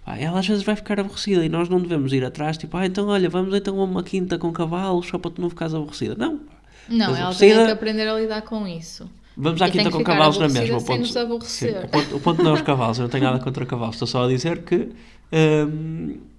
Ela 0.07 0.41
às 0.41 0.47
vezes 0.47 0.65
vai 0.65 0.75
ficar 0.75 0.99
aborrecida 0.99 1.45
e 1.45 1.49
nós 1.49 1.69
não 1.69 1.81
devemos 1.81 2.13
ir 2.13 2.25
atrás, 2.25 2.59
tipo, 2.59 2.77
ah, 2.77 2.85
então 2.85 3.07
olha, 3.09 3.29
vamos 3.29 3.55
então 3.55 3.81
a 3.81 3.85
uma 3.85 4.03
quinta 4.03 4.39
com 4.39 4.53
cavalos 4.53 5.07
só 5.07 5.19
para 5.19 5.31
tu 5.31 5.41
não 5.41 5.49
ficares 5.49 5.73
aborrecida. 5.73 6.17
Não. 6.17 6.41
Não, 6.89 7.15
ela 7.15 7.35
tem 7.35 7.53
que 7.53 7.71
aprender 7.71 8.09
a 8.09 8.19
lidar 8.19 8.43
com 8.43 8.67
isso. 8.67 9.09
Vamos 9.37 9.63
à 9.63 9.71
quinta 9.71 9.91
com 9.91 10.03
cavalos 10.03 10.39
na 10.39 10.49
mesma. 10.49 10.79
O 10.79 10.85
ponto, 10.85 11.45
sim, 11.45 11.71
o, 11.71 11.89
ponto, 11.89 12.17
o 12.17 12.21
ponto 12.21 12.43
não 12.43 12.51
é 12.51 12.55
os 12.55 12.63
cavalos, 12.63 12.99
eu 12.99 13.03
não 13.03 13.09
tenho 13.11 13.25
nada 13.25 13.39
contra 13.39 13.65
cavalos, 13.65 13.95
estou 13.95 14.09
só 14.09 14.25
a 14.25 14.29
dizer 14.29 14.63
que. 14.63 14.91
Um, 15.33 16.30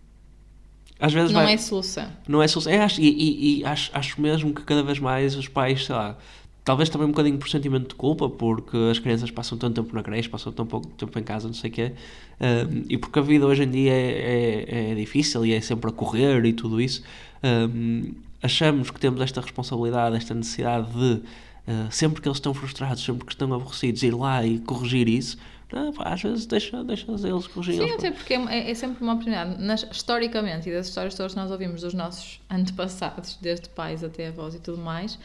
às 1.01 1.11
vezes 1.11 1.31
não 1.31 1.41
vai, 1.41 1.53
é 1.53 1.57
solução. 1.57 2.07
Não 2.27 2.43
é 2.43 2.47
solução. 2.47 2.71
É, 2.71 2.77
acho, 2.77 3.01
e, 3.01 3.09
e, 3.09 3.59
e 3.59 3.65
acho, 3.65 3.89
acho 3.91 4.21
mesmo 4.21 4.53
que 4.53 4.61
cada 4.61 4.83
vez 4.83 4.99
mais 4.99 5.35
os 5.35 5.47
pais, 5.47 5.85
sei 5.87 5.95
lá, 5.95 6.15
talvez 6.63 6.89
também 6.89 7.07
um 7.07 7.11
bocadinho 7.11 7.39
por 7.39 7.49
sentimento 7.49 7.89
de 7.89 7.95
culpa, 7.95 8.29
porque 8.29 8.77
as 8.91 8.99
crianças 8.99 9.31
passam 9.31 9.57
tanto 9.57 9.81
tempo 9.81 9.95
na 9.95 10.03
creche, 10.03 10.29
passam 10.29 10.51
tão 10.51 10.65
pouco 10.65 10.87
tempo 10.89 11.17
em 11.17 11.23
casa, 11.23 11.47
não 11.47 11.55
sei 11.55 11.71
o 11.71 11.73
quê, 11.73 11.91
um, 12.39 12.83
e 12.87 12.97
porque 12.99 13.17
a 13.17 13.21
vida 13.21 13.47
hoje 13.47 13.63
em 13.63 13.71
dia 13.71 13.91
é, 13.91 14.67
é, 14.69 14.91
é, 14.91 14.95
difícil 14.95 15.43
e 15.43 15.53
é 15.53 15.61
sempre 15.61 15.89
a 15.89 15.93
correr 15.93 16.45
e 16.45 16.53
tudo 16.53 16.79
isso, 16.79 17.01
um, 17.43 18.13
achamos 18.41 18.91
que 18.91 18.99
temos 18.99 19.21
esta 19.21 19.41
responsabilidade, 19.41 20.15
esta 20.15 20.35
necessidade 20.35 20.87
de, 20.91 21.13
uh, 21.13 21.87
sempre 21.89 22.21
que 22.21 22.27
eles 22.27 22.37
estão 22.37 22.53
frustrados, 22.53 23.03
sempre 23.03 23.25
que 23.25 23.31
estão 23.31 23.51
aborrecidos, 23.51 24.03
ir 24.03 24.13
lá 24.13 24.45
e 24.45 24.59
corrigir 24.59 25.09
isso, 25.09 25.37
não, 25.73 25.93
às 25.99 26.21
vezes 26.21 26.45
deixa, 26.45 26.83
deixa 26.83 27.11
eles 27.11 27.47
corrigir. 27.47 27.83
Sim, 27.83 27.91
até 27.91 28.11
porque 28.11 28.33
é, 28.33 28.69
é, 28.69 28.73
sempre 28.73 29.01
uma 29.03 29.13
oportunidade. 29.13 29.61
Nas, 29.61 29.83
historicamente, 29.91 30.69
e 30.69 30.73
das 30.73 30.87
histórias 30.87 31.15
todas 31.15 31.33
que 31.33 31.39
nós 31.39 31.51
ouvimos 31.51 31.81
dos 31.81 31.93
nossos 31.93 32.41
antepassados, 32.49 33.37
desde 33.41 33.69
pais 33.69 34.03
até 34.03 34.27
avós 34.27 34.55
e 34.55 34.59
tudo 34.59 34.77
mais, 34.77 35.17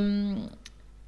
um, 0.00 0.46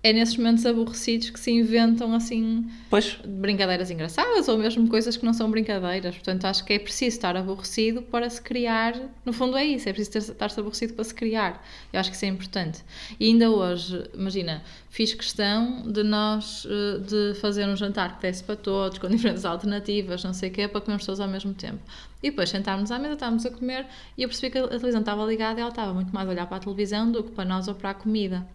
é 0.07 0.13
nesses 0.13 0.37
momentos 0.37 0.65
aborrecidos 0.65 1.31
que 1.31 1.41
se 1.41 1.51
inventam 1.51 2.15
assim 2.15 2.65
pois. 2.89 3.19
brincadeiras 3.25 3.91
engraçadas 3.91 4.47
ou 4.47 4.57
mesmo 4.57 4.89
coisas 4.89 5.17
que 5.17 5.25
não 5.25 5.33
são 5.33 5.51
brincadeiras. 5.51 6.15
Portanto, 6.15 6.45
acho 6.45 6.65
que 6.65 6.75
é 6.75 6.79
preciso 6.79 7.17
estar 7.17 7.37
aborrecido 7.37 8.03
para 8.03 8.31
se 8.31 8.41
criar. 8.41 8.95
No 9.25 9.33
fundo, 9.33 9.57
é 9.57 9.65
isso, 9.65 9.89
é 9.89 9.93
preciso 9.93 10.31
estar-se 10.31 10.61
aborrecido 10.61 10.95
para 10.95 11.03
se 11.03 11.13
criar. 11.13 11.61
Eu 11.93 11.99
acho 11.99 12.11
que 12.11 12.15
isso 12.15 12.25
é 12.25 12.29
importante. 12.29 12.85
E 13.19 13.27
ainda 13.27 13.51
hoje, 13.51 14.09
imagina, 14.15 14.63
fiz 14.91 15.13
questão 15.13 15.83
de 15.91 16.05
nós 16.05 16.65
eh, 16.71 16.99
de 17.01 17.41
fazer 17.41 17.67
um 17.67 17.75
jantar 17.75 18.15
que 18.15 18.23
desse 18.23 18.45
para 18.45 18.55
todos, 18.55 18.99
com 18.99 19.09
diferentes 19.11 19.45
alternativas, 19.45 20.23
não 20.23 20.33
sei 20.33 20.51
o 20.51 20.53
quê, 20.53 20.69
para 20.69 20.81
comermos 20.83 21.05
todos 21.05 21.19
ao 21.19 21.29
mesmo 21.29 21.53
tempo. 21.53 21.81
E 22.23 22.31
depois 22.31 22.49
sentámos 22.49 22.93
à 22.93 22.99
mesa, 23.01 23.15
estávamos 23.15 23.45
a 23.45 23.51
comer 23.51 23.87
e 24.17 24.23
eu 24.23 24.29
percebi 24.29 24.53
que 24.53 24.59
a 24.59 24.69
televisão 24.69 25.01
estava 25.01 25.25
ligada 25.25 25.59
e 25.59 25.63
ela 25.63 25.71
estava 25.71 25.93
muito 25.93 26.15
mais 26.15 26.29
a 26.29 26.31
olhar 26.31 26.47
para 26.47 26.59
a 26.59 26.61
televisão 26.61 27.11
do 27.11 27.25
que 27.25 27.33
para 27.33 27.45
nós 27.45 27.67
ou 27.67 27.75
para 27.75 27.91
a 27.91 27.95
comida. 27.95 28.47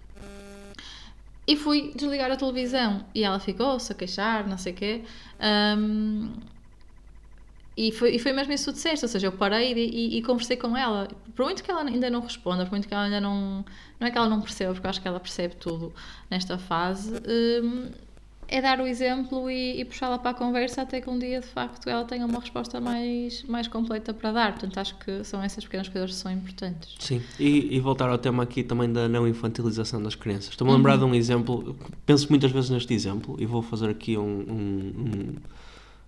E 1.48 1.56
fui 1.56 1.92
desligar 1.96 2.32
a 2.32 2.36
televisão 2.36 3.06
e 3.16 3.24
ela 3.24 3.40
ficou-se 3.40 3.92
a 3.92 3.96
queixar, 3.96 4.48
não 4.48 4.58
sei 4.58 4.74
o 4.74 4.76
quê. 4.76 5.04
Um, 5.78 6.32
e 7.76 7.92
foi, 7.92 8.16
e 8.16 8.20
foi 8.20 8.34
mesmo 8.34 8.54
isso 8.54 8.66
que 8.66 8.72
tu 8.72 8.76
disseste, 8.76 9.06
ou 9.06 9.10
seja, 9.10 9.28
eu 9.28 9.32
parei 9.32 9.74
e, 9.74 9.90
e, 9.90 10.18
e, 10.18 10.22
conversei 10.22 10.58
com 10.58 10.76
ela. 10.78 11.08
Por 11.36 11.46
muito 11.46 11.64
que 11.64 11.72
ela 11.72 11.82
ainda 11.82 12.10
não 12.10 12.20
responda, 12.22 12.64
por 12.66 12.72
muito 12.72 12.88
que 12.88 12.94
ela 12.94 13.04
ainda 13.04 13.22
não. 13.22 13.66
Não 14.00 14.08
é 14.08 14.12
que 14.12 14.18
ela 14.18 14.30
não 14.30 14.42
perceba, 14.42 14.74
porque 14.74 14.86
eu 14.86 14.90
acho 14.90 15.02
que 15.02 15.08
ela 15.08 15.20
percebe 15.20 15.56
tudo 15.56 15.94
nesta 16.30 16.58
fase. 16.58 17.14
Um, 17.28 17.90
é 18.52 18.62
dar 18.62 18.80
o 18.82 18.86
exemplo 18.86 19.50
e, 19.50 19.80
e 19.80 19.86
puxá-la 19.86 20.20
para 20.20 20.32
a 20.32 20.34
conversa 20.34 20.82
até 20.82 21.00
que 21.00 21.10
um 21.10 21.18
dia, 21.18 21.40
de 21.40 21.48
facto, 21.48 21.90
ela 21.90 22.04
tenha 22.04 22.26
uma 22.26 22.40
resposta 22.40 22.82
mais, 22.82 23.44
mais 23.44 23.68
completa 23.68 24.14
para 24.14 24.32
dar. 24.32 24.52
Portanto, 24.52 24.78
acho 24.78 24.96
que 25.00 25.24
são 25.24 25.42
essas 25.42 25.64
pequenas 25.64 25.88
coisas 25.88 26.12
que 26.12 26.18
são 26.18 26.32
importantes. 26.32 26.96
Sim, 27.00 27.22
e, 27.40 27.74
e 27.76 27.80
voltar 27.80 28.10
ao 28.10 28.18
tema 28.18 28.44
aqui 28.44 28.62
também 28.62 28.92
da 28.92 29.08
não 29.08 29.26
infantilização 29.28 30.04
das 30.04 30.16
crianças. 30.16 30.50
Estou-me 30.50 30.74
a 30.74 30.76
lembrar 30.76 30.98
de 30.98 31.06
um 31.06 31.16
exemplo, 31.16 31.76
penso 32.06 32.28
muitas 32.30 32.52
vezes 32.52 32.70
neste 32.70 32.94
exemplo, 32.94 33.36
e 33.40 33.46
vou 33.46 33.62
fazer 33.62 33.90
aqui 33.90 34.18
um, 34.18 34.22
um- 34.24 34.94
um- 34.98 35.36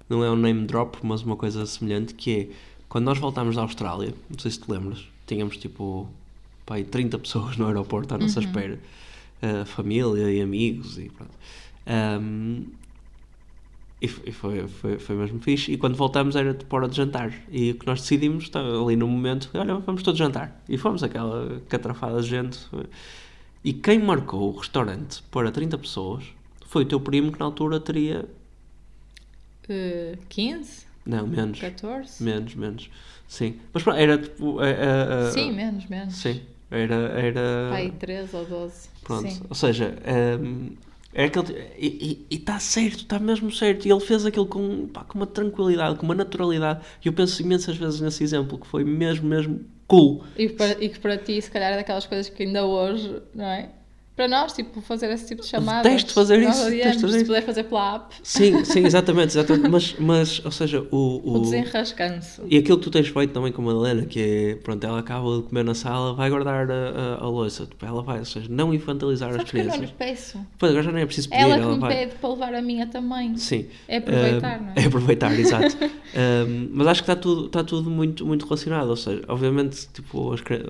não 0.10 0.24
é 0.24 0.30
um 0.30 0.36
name 0.36 0.66
drop, 0.68 0.98
mas 1.02 1.22
uma 1.24 1.38
coisa 1.38 1.66
semelhante, 1.66 2.14
que 2.14 2.32
é, 2.32 2.48
quando 2.90 3.06
nós 3.06 3.18
voltámos 3.18 3.56
da 3.56 3.62
Austrália, 3.62 4.14
não 4.30 4.38
sei 4.38 4.52
se 4.52 4.60
te 4.60 4.70
lembras, 4.70 5.08
tínhamos 5.26 5.56
tipo, 5.56 6.10
pá, 6.66 6.76
aí 6.76 6.84
30 6.84 7.18
pessoas 7.18 7.56
no 7.56 7.66
aeroporto 7.68 8.14
à 8.14 8.18
nossa 8.18 8.42
espera, 8.42 8.78
uh, 9.42 9.66
família 9.66 10.30
e 10.30 10.42
amigos 10.42 10.98
e 10.98 11.10
pronto. 11.10 11.32
Um, 11.88 12.66
e 14.04 14.08
foi, 14.10 14.68
foi, 14.68 15.00
foi 15.00 15.16
mesmo 15.16 15.40
fixe. 15.40 15.72
E 15.72 15.78
quando 15.78 15.96
voltamos 15.96 16.36
era 16.36 16.54
de 16.54 16.66
hora 16.70 16.90
de 16.90 16.98
jantar. 16.98 17.34
E 17.50 17.72
o 17.72 17.76
que 17.76 17.88
nós 17.88 18.02
decidimos, 18.02 18.50
tá, 18.50 18.60
ali 18.60 18.98
no 18.98 19.08
momento, 19.08 19.50
olha, 19.54 19.76
vamos 19.76 20.04
todos 20.04 20.18
jantar. 20.18 20.62
E 20.68 20.78
fomos 20.78 21.02
aquela 21.04 21.62
catrafada 21.70 22.22
de 22.22 22.28
gente. 22.28 22.60
E 23.64 23.72
quem 23.72 24.00
marcou 24.00 24.54
o 24.54 24.58
restaurante 24.58 25.24
para 25.32 25.50
30 25.50 25.78
pessoas 25.78 26.26
foi 26.66 26.84
o 26.84 26.86
teu 26.86 27.00
primo 27.00 27.32
que 27.32 27.40
na 27.40 27.46
altura 27.46 27.80
teria. 27.80 28.26
Uh, 29.70 30.18
15? 30.28 30.86
Não, 31.06 31.26
menos. 31.26 31.62
14? 31.62 32.22
Menos, 32.22 32.56
menos. 32.56 32.90
Sim. 33.26 33.58
Mas 33.74 33.84
pronto, 33.84 33.98
era 33.98 34.18
tipo. 34.18 34.62
é, 34.62 35.28
é, 35.28 35.32
Sim, 35.32 35.54
menos, 35.54 35.88
menos. 35.88 36.16
Sim. 36.16 36.42
Era. 36.70 36.96
era... 36.96 37.70
Pai, 37.70 37.94
13 37.98 38.36
ou 38.36 38.46
12. 38.46 38.90
Pronto, 39.02 39.32
Sim. 39.32 39.42
ou 39.48 39.56
seja, 39.56 39.96
hum, 40.42 40.72
é 41.14 41.26
aquele. 41.26 41.54
E 41.78 42.26
está 42.32 42.60
certo, 42.60 43.00
está 43.00 43.20
mesmo 43.20 43.52
certo. 43.52 43.88
E 43.88 43.92
ele 43.92 44.00
fez 44.00 44.26
aquilo 44.26 44.46
com, 44.46 44.88
pá, 44.88 45.04
com 45.04 45.20
uma 45.20 45.28
tranquilidade, 45.28 45.98
com 45.98 46.06
uma 46.06 46.16
naturalidade. 46.16 46.82
E 47.04 47.08
eu 47.08 47.14
penso 47.14 47.42
imensas 47.42 47.78
vezes 47.78 48.00
nesse 48.00 48.24
exemplo 48.24 48.58
que 48.58 48.68
foi 48.68 48.84
mesmo, 48.84 49.28
mesmo 49.28 49.62
cool. 49.88 50.24
E, 50.38 50.50
para, 50.50 50.84
e 50.84 50.90
que 50.90 51.00
para 51.00 51.18
ti, 51.18 51.42
se 51.42 51.52
calhar, 51.52 51.74
é 51.74 51.76
daquelas 51.78 52.06
coisas 52.06 52.30
que 52.30 52.44
ainda 52.44 52.66
hoje, 52.66 53.22
não 53.34 53.46
é? 53.46 53.70
Para 54.16 54.28
nós, 54.28 54.54
tipo, 54.54 54.80
fazer 54.80 55.10
esse 55.12 55.28
tipo 55.28 55.42
de 55.42 55.48
chamadas. 55.48 55.84
detesto 55.92 56.14
fazer 56.14 56.38
nós 56.38 56.56
isso, 56.58 56.68
odiamos, 56.68 57.02
fazer 57.02 57.20
Se 57.20 57.26
puder 57.26 57.42
fazer 57.42 57.64
pela 57.64 57.96
app, 57.96 58.16
Sim, 58.22 58.64
sim, 58.64 58.82
exatamente, 58.86 59.30
exatamente. 59.30 59.70
Mas, 59.70 59.96
mas 59.98 60.46
ou 60.46 60.52
seja, 60.52 60.86
o. 60.92 61.22
o, 61.38 61.40
desenrascanço. 61.40 62.44
E 62.48 62.58
aquilo 62.60 62.78
que 62.78 62.84
tu 62.84 62.92
tens 62.92 63.08
feito 63.08 63.34
também 63.34 63.52
com 63.52 63.64
a 63.64 63.66
Madalena, 63.66 64.06
que 64.06 64.20
é, 64.20 64.56
pronto, 64.64 64.84
ela 64.86 65.00
acaba 65.00 65.38
de 65.38 65.44
comer 65.44 65.64
na 65.64 65.74
sala, 65.74 66.14
vai 66.14 66.30
guardar 66.30 66.70
a, 66.70 66.74
a, 66.74 67.24
a 67.24 67.28
louça. 67.28 67.66
Tipo, 67.66 67.84
ela 67.88 68.04
vai, 68.04 68.20
ou 68.20 68.26
seja, 68.26 68.46
não 68.52 68.72
infantilizar 68.72 69.30
as 69.30 69.38
Sabes 69.38 69.50
que 69.52 69.58
eu 69.58 69.64
não 69.64 69.72
lhe 69.72 69.78
crianças. 69.78 69.96
peço? 69.98 70.40
Pois 70.60 70.72
agora 70.72 70.84
já 70.86 70.92
nem 70.92 71.02
é 71.02 71.06
preciso 71.08 71.30
pedir, 71.30 71.42
Ela 71.42 71.56
ela, 71.56 71.66
que 71.70 71.74
me 71.74 71.80
vai. 71.80 71.96
pede 71.96 72.16
para 72.16 72.30
levar 72.30 72.54
a 72.54 72.62
minha 72.62 72.86
também. 72.86 73.36
Sim. 73.38 73.66
É 73.88 73.98
aproveitar, 73.98 74.60
Um, 74.60 74.64
não 74.66 74.70
é? 74.70 74.74
É 74.76 74.86
aproveitar, 74.86 75.40
exato. 75.40 75.76
Um, 76.16 76.70
mas 76.74 76.86
acho 76.86 77.04
que 77.04 77.12
está 77.12 77.20
tudo, 77.20 77.48
está 77.48 77.64
tudo 77.64 77.90
muito, 77.90 78.24
muito 78.24 78.46
relacionado. 78.46 78.90
Ou 78.90 78.96
seja, 78.96 79.24
obviamente, 79.28 79.88
tipo, 79.92 80.32
as 80.32 80.42
cri- 80.42 80.64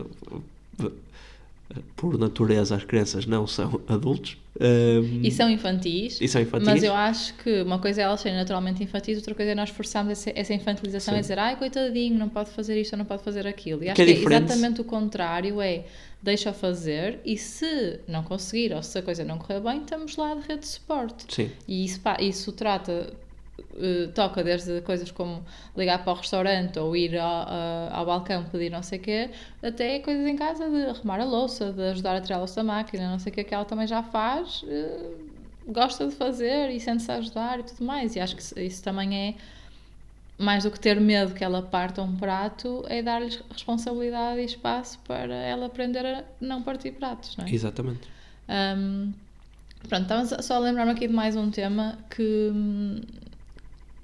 por 1.96 2.18
natureza, 2.18 2.76
as 2.76 2.84
crianças 2.84 3.26
não 3.26 3.46
são 3.48 3.82
adultos. 3.88 4.38
Um, 4.60 5.22
E 5.24 5.32
são 5.32 5.50
infantis. 5.50 6.22
e 6.22 6.28
são 6.28 6.40
infantis. 6.42 6.68
Mas 6.68 6.84
eu 6.84 6.94
acho 6.94 7.34
que 7.36 7.62
uma 7.64 7.80
coisa 7.80 8.02
é 8.02 8.04
elas 8.04 8.22
serem 8.22 8.38
naturalmente 8.38 8.84
infantis, 8.84 9.18
outra 9.18 9.34
coisa 9.34 9.52
é 9.52 9.56
nós 9.56 9.70
forçarmos 9.72 10.12
essa, 10.12 10.32
essa 10.36 10.54
infantilização 10.54 11.14
Sim. 11.14 11.20
e 11.20 11.22
dizer, 11.22 11.40
ai 11.40 11.56
coitadinho, 11.56 12.18
não 12.18 12.30
pode 12.30 12.52
fazer 12.52 12.80
isto 12.80 12.94
ou 12.94 13.00
não 13.00 13.06
pode 13.06 13.24
fazer 13.24 13.48
aquilo. 13.48 13.84
E 13.84 13.90
acho 13.90 13.96
Que 13.96 14.02
é 14.04 14.06
que 14.06 14.12
é, 14.12 14.16
exatamente 14.38 14.82
o 14.82 14.84
contrário, 14.84 15.60
é 15.60 15.86
deixa 16.22 16.54
fazer 16.54 17.20
e 17.26 17.36
se 17.38 18.00
não 18.08 18.24
conseguir 18.24 18.74
ou 18.74 18.82
se 18.82 18.98
a 18.98 19.02
coisa 19.02 19.24
não 19.26 19.38
correr 19.38 19.60
bem, 19.60 19.80
estamos 19.82 20.16
lá 20.16 20.36
de 20.36 20.48
rede 20.48 20.62
de 20.62 20.68
suporte. 20.68 21.26
Sim, 21.28 21.50
E 21.68 21.84
isso, 21.84 22.00
pá, 22.00 22.18
isso 22.20 22.52
trata, 22.52 23.12
eh, 23.78 24.08
toca 24.14 24.44
desde 24.44 24.82
coisas 24.82 25.12
como 25.12 25.44
ligar 25.76 26.04
para 26.04 26.14
o 26.14 26.16
restaurante 26.16 26.78
ou 26.80 26.96
ir 26.96 27.18
ao, 27.18 27.28
a- 27.48 27.90
ao 27.94 28.06
balcão 28.06 28.44
pedir 28.46 28.70
não 28.72 28.84
sei 28.84 29.00
o 29.00 29.02
quê, 29.02 29.30
até 29.62 30.00
coisas 30.00 30.26
em 30.28 30.36
casa 30.36 30.70
de 30.70 30.86
arrumar 30.86 31.20
a 31.20 31.26
louça, 31.26 31.72
de 31.72 31.82
ajudar 31.90 32.16
a 32.16 32.22
tirar 32.22 32.36
a 32.36 32.40
louça 32.40 32.56
da 32.56 32.64
máquina, 32.64 33.10
não 33.12 33.20
sei 33.20 33.32
o 33.32 33.36
quê, 33.36 33.44
que 33.44 33.54
ela 33.54 33.66
também 33.66 33.88
já 33.88 34.04
faz, 34.04 34.64
eh, 34.68 35.12
gosta 35.68 36.08
de 36.08 36.16
fazer 36.16 36.70
e 36.72 36.80
sente-se 36.80 37.12
a 37.12 37.16
ajudar 37.16 37.60
e 37.60 37.64
tudo 37.64 37.84
mais. 37.86 38.16
E 38.16 38.20
acho 38.20 38.36
que 38.36 38.42
isso- 38.62 38.84
também 38.84 39.30
é, 39.30 39.36
mais 40.38 40.64
do 40.64 40.72
que 40.72 40.80
ter 40.80 41.00
medo 41.00 41.34
que 41.34 41.44
ela 41.44 41.62
parta 41.62 42.02
um 42.02 42.16
prato, 42.16 42.84
é 42.90 43.02
dar-lhes 43.02 43.40
responsabilidade 43.52 44.42
e 44.42 44.46
espaço 44.46 45.00
para 45.08 45.34
ela 45.34 45.68
aprender 45.68 46.06
a 46.06 46.24
não 46.42 46.62
partir 46.64 46.92
pratos, 46.92 47.38
não 47.38 47.46
é? 47.46 47.50
exatamente. 47.52 48.02
Um, 48.50 49.14
pronto, 49.88 50.04
estava 50.04 50.42
só 50.42 50.56
a 50.56 50.60
lembrar-me 50.60 50.92
aqui 50.92 51.08
de 51.08 51.14
mais 51.14 51.36
um 51.36 51.50
tema 51.52 51.98
que, 52.10 52.50
hum, 52.54 53.00
que 53.22 53.23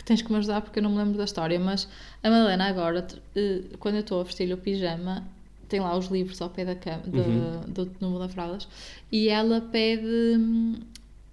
tens 0.10 0.22
que 0.22 0.32
me 0.32 0.38
ajudar 0.40 0.62
porque 0.62 0.80
eu 0.80 0.84
não 0.84 0.90
me 0.92 0.98
lembro 0.98 1.18
da 1.18 1.24
história, 1.24 1.60
mas 1.60 1.88
a 2.24 2.30
Madalena 2.30 2.66
agora, 2.68 3.08
eh, 3.36 3.62
quando 3.80 3.96
eu 3.96 4.02
estou 4.02 4.20
a 4.20 4.24
vestir-lhe 4.24 4.54
o 4.54 4.58
pijama, 4.58 5.24
tem 5.70 5.80
lá 5.80 5.96
os 5.96 6.08
livros 6.08 6.42
ao 6.42 6.50
pé 6.50 6.66
da 6.66 6.76
cama, 6.76 7.04
de- 7.06 7.20
Uhum. 7.20 7.62
do 7.68 7.92
número 8.02 8.20
da 8.24 8.28
fraldas, 8.30 8.68
e 9.12 9.30
ela 9.30 9.62
pede, 9.62 10.04
hum, 10.38 10.80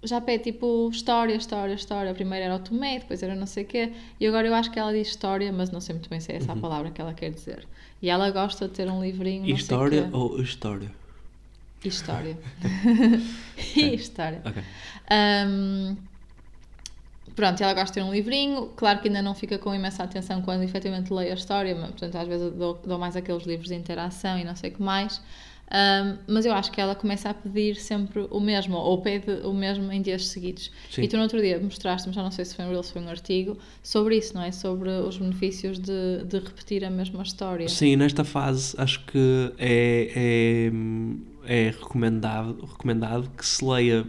já 0.03 0.21
pede 0.21 0.43
tipo 0.45 0.89
história, 0.91 1.33
história, 1.35 1.73
história. 1.73 2.13
Primeiro 2.13 2.45
era 2.45 2.55
o 2.55 2.59
Tomé, 2.59 2.99
depois 2.99 3.23
era 3.23 3.33
não 3.35 3.47
sei 3.47 3.63
o 3.63 3.67
quê, 3.67 3.91
e 4.19 4.27
agora 4.27 4.47
eu 4.47 4.53
acho 4.53 4.69
que 4.71 4.77
ela 4.79 4.93
diz 4.93 5.07
história, 5.07 5.51
mas 5.51 5.71
não 5.71 5.81
sei 5.81 5.95
muito 5.95 6.07
bem 6.09 6.19
se 6.19 6.31
é 6.31 6.35
essa 6.35 6.53
a 6.53 6.55
palavra 6.55 6.91
que 6.91 7.01
ela 7.01 7.13
quer 7.15 7.31
dizer. 7.31 7.67
E 7.99 8.09
ela 8.11 8.29
gosta 8.29 8.67
de 8.67 8.73
ter 8.75 8.87
um 8.91 9.01
livrinho, 9.01 9.47
Uhum. 9.49 9.55
História 9.55 10.09
ou 10.13 10.39
história? 10.39 10.91
História. 11.83 12.37
história. 13.75 14.41
Ok. 14.45 14.61
Um, 15.11 15.95
pronto, 17.37 17.61
ela 17.61 17.73
gosta 17.73 17.87
de 17.87 17.93
ter 17.93 18.03
um 18.03 18.11
livrinho. 18.11 18.73
Claro 18.75 18.99
que 18.99 19.07
ainda 19.07 19.21
não 19.21 19.35
fica 19.35 19.59
com 19.59 19.73
imensa 19.73 20.03
atenção 20.03 20.41
quando 20.41 20.63
efetivamente 20.63 21.13
leio 21.13 21.31
a 21.31 21.35
história, 21.35 21.73
mas 21.75 21.91
portanto, 21.91 22.15
às 22.15 22.27
vezes 22.27 22.51
dou, 22.51 22.81
dou 22.83 22.97
mais 22.97 23.15
aqueles 23.15 23.43
livros 23.45 23.69
de 23.69 23.75
interação 23.75 24.39
e 24.39 24.43
não 24.43 24.55
sei 24.55 24.71
o 24.71 24.73
que 24.73 24.81
mais. 24.81 25.21
Um, 25.69 26.17
mas 26.27 26.45
eu 26.45 26.53
acho 26.53 26.71
que 26.71 26.79
ela 26.79 26.95
começa 26.95 27.29
a 27.29 27.33
pedir 27.33 27.75
sempre 27.75 28.25
o 28.31 28.39
mesmo, 28.39 28.77
ou 28.77 29.01
pede 29.01 29.29
o 29.43 29.53
mesmo 29.53 29.91
em 29.91 30.01
dias 30.01 30.27
seguidos. 30.27 30.71
Sim. 30.89 31.03
E 31.03 31.07
tu 31.07 31.17
no 31.17 31.23
outro 31.23 31.39
dia 31.39 31.59
mostraste-me, 31.59 32.15
já 32.15 32.23
não 32.23 32.31
sei 32.31 32.45
se 32.45 32.55
foi 32.55 32.65
um 32.65 32.69
Reels, 32.69 32.89
foi 32.89 33.01
um 33.01 33.09
artigo, 33.09 33.57
sobre 33.83 34.17
isso, 34.17 34.33
não 34.33 34.41
é? 34.41 34.51
Sobre 34.51 34.89
os 34.89 35.17
benefícios 35.17 35.77
de, 35.77 36.23
de 36.25 36.39
repetir 36.39 36.85
a 36.85 36.89
mesma 36.89 37.21
história. 37.21 37.67
Sim, 37.67 37.97
nesta 37.97 38.23
fase 38.23 38.75
acho 38.77 39.05
que 39.05 39.53
é, 39.57 40.71
é, 41.45 41.65
é 41.65 41.69
recomendado, 41.71 42.65
recomendado 42.65 43.29
que 43.37 43.45
se 43.45 43.63
leia, 43.63 44.07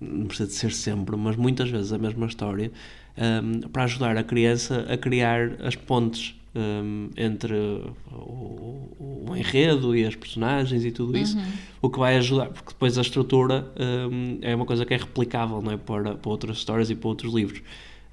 não 0.00 0.26
precisa 0.26 0.48
de 0.48 0.54
ser 0.54 0.72
sempre, 0.72 1.16
mas 1.16 1.36
muitas 1.36 1.68
vezes 1.70 1.92
a 1.92 1.98
mesma 1.98 2.26
história, 2.26 2.70
um, 3.16 3.60
para 3.68 3.84
ajudar 3.84 4.16
a 4.16 4.22
criança 4.22 4.86
a 4.88 4.96
criar 4.96 5.52
as 5.62 5.74
pontes 5.74 6.34
um, 6.54 7.10
entre 7.16 7.54
o, 8.12 9.26
o- 9.28 9.36
enredo 9.36 9.94
e 9.96 10.04
as 10.06 10.14
personagens 10.14 10.84
e 10.84 10.90
tudo 10.90 11.16
isso, 11.18 11.36
o 11.82 11.90
que 11.90 11.98
vai 11.98 12.16
ajudar, 12.16 12.46
porque 12.48 12.70
depois 12.70 12.96
a 12.98 13.02
estrutura 13.02 13.70
um, 14.10 14.38
é 14.42 14.54
uma 14.54 14.64
coisa 14.64 14.84
que 14.86 14.94
é 14.94 14.96
replicável 14.96 15.60
não 15.60 15.72
é? 15.72 15.76
Para, 15.76 16.14
para 16.14 16.30
outras 16.30 16.56
histórias 16.58 16.88
e 16.90 16.94
para 16.94 17.08
outros 17.08 17.32
livros. 17.34 17.60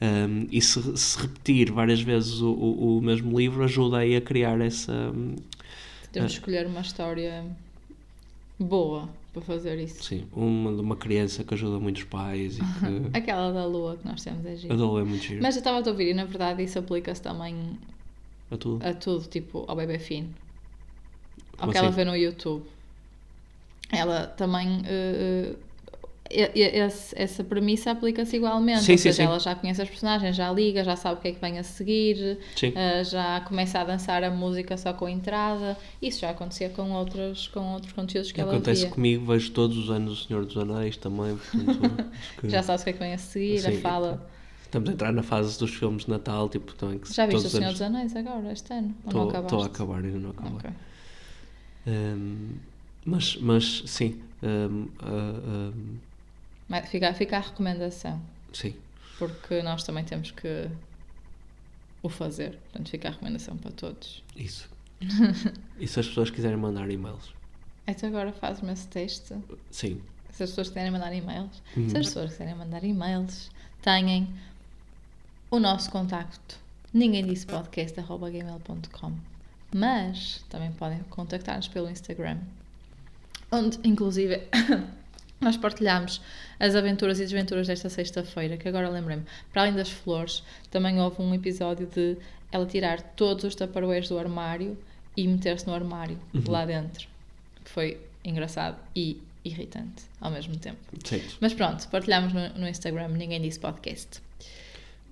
Um, 0.01 0.47
e 0.51 0.61
se, 0.61 0.97
se 0.97 1.21
repetir 1.21 1.71
várias 1.71 2.01
vezes 2.01 2.41
o, 2.41 2.49
o, 2.51 2.97
o 2.97 3.01
mesmo 3.01 3.37
livro 3.39 3.63
ajuda 3.63 3.99
aí 3.99 4.15
a 4.17 4.21
criar 4.21 4.59
essa. 4.59 4.91
Temos 6.11 6.31
de 6.31 6.37
escolher 6.39 6.67
uma 6.67 6.81
história 6.81 7.45
boa 8.59 9.07
para 9.33 9.41
fazer 9.41 9.79
isso. 9.79 10.03
Sim, 10.03 10.25
uma 10.31 10.71
de 10.73 10.79
uma 10.81 10.95
criança 10.95 11.43
que 11.43 11.53
ajuda 11.53 11.79
muitos 11.79 12.03
pais 12.03 12.57
e 12.57 12.61
que. 12.61 13.09
Aquela 13.17 13.51
da 13.51 13.65
lua 13.65 13.97
que 13.97 14.07
nós 14.07 14.23
temos 14.23 14.45
é 14.45 14.55
giro. 14.55 14.73
A 14.73 14.77
dole 14.77 15.01
é 15.01 15.05
muito 15.05 15.23
giro. 15.23 15.41
Mas 15.41 15.55
eu 15.55 15.59
estava 15.59 15.79
a 15.85 15.89
ouvir 15.89 16.11
e 16.11 16.13
na 16.13 16.25
verdade 16.25 16.63
isso 16.63 16.77
aplica-se 16.79 17.21
também 17.21 17.77
A 18.51 18.57
tudo. 18.57 18.85
a 18.85 18.93
tudo, 18.93 19.25
tipo 19.27 19.65
ao 19.67 19.75
bebê 19.75 19.97
fino. 19.99 20.29
Ao 21.53 21.59
Como 21.61 21.71
que 21.71 21.77
ela 21.77 21.87
assim? 21.87 21.95
vê 21.97 22.05
no 22.05 22.15
YouTube. 22.15 22.63
Ela 23.91 24.27
também. 24.27 24.81
e- 24.85 25.55
esse- 26.41 27.13
essa 27.17 27.43
premissa 27.43 27.91
aplica-se 27.91 28.35
igualmente. 28.35 28.81
Sim, 28.83 28.91
ou 28.93 28.97
sim, 28.97 29.03
seja, 29.03 29.15
sim. 29.17 29.23
ela 29.23 29.39
já 29.39 29.53
conhece 29.55 29.81
as 29.81 29.89
personagens, 29.89 30.35
já 30.35 30.51
liga, 30.51 30.83
já 30.83 30.95
sabe 30.95 31.19
o 31.19 31.21
que 31.21 31.27
é 31.29 31.31
que 31.33 31.39
vem 31.39 31.59
a 31.59 31.63
seguir, 31.63 32.37
eh, 32.61 33.03
já 33.03 33.41
começa 33.41 33.79
a 33.79 33.83
dançar 33.83 34.23
a 34.23 34.31
música 34.31 34.75
só 34.77 34.93
com 34.93 35.05
a 35.05 35.11
entrada. 35.11 35.77
Isso 36.01 36.21
já 36.21 36.29
acontecia 36.31 36.69
com 36.69 36.91
outros, 36.91 37.47
com 37.49 37.73
outros 37.73 37.93
conteúdos 37.93 38.31
que 38.31 38.41
ela 38.41 38.51
Acontece 38.53 38.87
comigo, 38.87 39.25
vejo 39.25 39.51
todos 39.51 39.77
os 39.77 39.89
anos 39.89 40.21
o 40.23 40.27
Senhor 40.27 40.45
dos 40.45 40.57
Anéis 40.57 40.97
também, 40.97 41.37
portanto, 41.37 42.11
que 42.41 42.49
Já 42.49 42.63
sabes 42.63 42.81
o 42.81 42.83
que 42.85 42.89
é 42.89 42.93
que 42.93 42.99
vem 42.99 43.13
a 43.13 43.17
seguir, 43.17 43.59
Sim, 43.59 43.77
a 43.77 43.81
fala. 43.81 44.27
estamos 44.63 44.89
a 44.89 44.93
entrar 44.93 45.11
na 45.13 45.23
fase 45.23 45.57
dos 45.59 45.73
filmes 45.75 46.05
de 46.05 46.09
Natal, 46.11 46.49
tipo, 46.49 46.73
também 46.73 46.99
que 46.99 47.13
Já 47.13 47.25
viste 47.25 47.45
o 47.47 47.49
Senhor 47.49 47.63
anos- 47.65 47.79
dos 47.79 47.81
Anéis 47.87 48.15
agora, 48.15 48.51
este 48.51 48.73
ano? 48.73 48.95
Estou 49.05 49.61
a 49.61 49.65
acabar, 49.65 50.03
ainda 50.03 50.17
não 50.19 50.29
acabei. 50.31 50.53
Ok. 50.53 50.69
Um, 51.85 52.49
mas, 53.05 53.35
mas 53.41 53.83
sim, 53.85 54.21
um, 54.41 54.83
uh, 55.01 55.71
um, 55.75 55.97
Mas 56.73 56.89
Fica, 56.89 57.13
fica 57.13 57.37
a 57.37 57.39
recomendação, 57.39 58.19
sim, 58.51 58.73
porque 59.19 59.61
nós 59.61 59.83
também 59.83 60.03
temos 60.03 60.31
que 60.31 60.67
o 62.01 62.09
fazer. 62.09 62.57
Portanto, 62.71 62.89
fica 62.89 63.09
a 63.09 63.11
recomendação 63.11 63.55
para 63.57 63.71
todos. 63.71 64.23
isso. 64.35 64.67
e 65.79 65.87
se 65.87 65.99
as 65.99 66.07
pessoas 66.07 66.29
quiserem 66.31 66.57
mandar 66.57 66.89
e-mails? 66.89 67.31
Então 67.85 68.09
agora 68.09 68.31
faz-me 68.33 68.71
esse 68.73 68.87
teste. 68.87 69.35
Sim, 69.69 70.01
Se 70.31 70.41
as 70.43 70.49
pessoas 70.49 70.69
quiserem 70.69 70.89
mandar 70.91 71.13
e-mails, 71.13 71.61
Uhum. 71.77 71.89
se 71.89 71.97
as 71.97 72.07
pessoas 72.07 72.31
quiserem 72.31 72.55
mandar 72.55 72.83
e-mails, 72.83 73.51
têm 73.81 74.27
o 75.51 75.59
nosso 75.59 75.91
contacto. 75.91 76.57
Ninguém 76.93 77.23
disse 77.25 77.45
podcast.gmail.com. 77.45 79.11
Mas 79.75 80.43
também 80.49 80.71
podem 80.71 80.99
contactar-nos 81.09 81.67
pelo 81.67 81.89
Instagram, 81.89 82.39
onde 83.51 83.79
inclusive 83.83 84.41
nós 85.43 85.57
partilhamos 85.57 86.21
as 86.59 86.75
aventuras 86.75 87.19
e 87.19 87.23
desventuras 87.23 87.67
desta 87.67 87.89
sexta-feira, 87.89 88.57
que 88.57 88.67
agora 88.67 88.89
lembrei-me, 88.89 89.23
para 89.51 89.63
além 89.63 89.73
das 89.73 89.89
flores, 89.89 90.43
também 90.71 90.99
houve 90.99 91.21
um 91.21 91.33
episódio 91.33 91.87
de 91.87 92.17
ela 92.51 92.65
tirar 92.65 93.01
todos 93.01 93.43
os 93.43 93.55
taparoeiros 93.55 94.09
do 94.09 94.17
armário 94.17 94.77
e 95.17 95.27
meter-se 95.27 95.67
no 95.67 95.73
armário, 95.73 96.19
lá 96.47 96.65
dentro. 96.65 97.07
Foi 97.65 97.99
engraçado 98.23 98.77
e 98.95 99.21
irritante 99.43 100.03
ao 100.21 100.31
mesmo 100.31 100.57
tempo. 100.57 100.79
Certo. 101.03 101.37
Mas 101.41 101.53
pronto, 101.53 101.87
partilhamos 101.89 102.33
no, 102.33 102.49
no 102.59 102.67
Instagram, 102.67 103.09
ninguém 103.09 103.41
disse 103.41 103.59
podcast. 103.59 104.21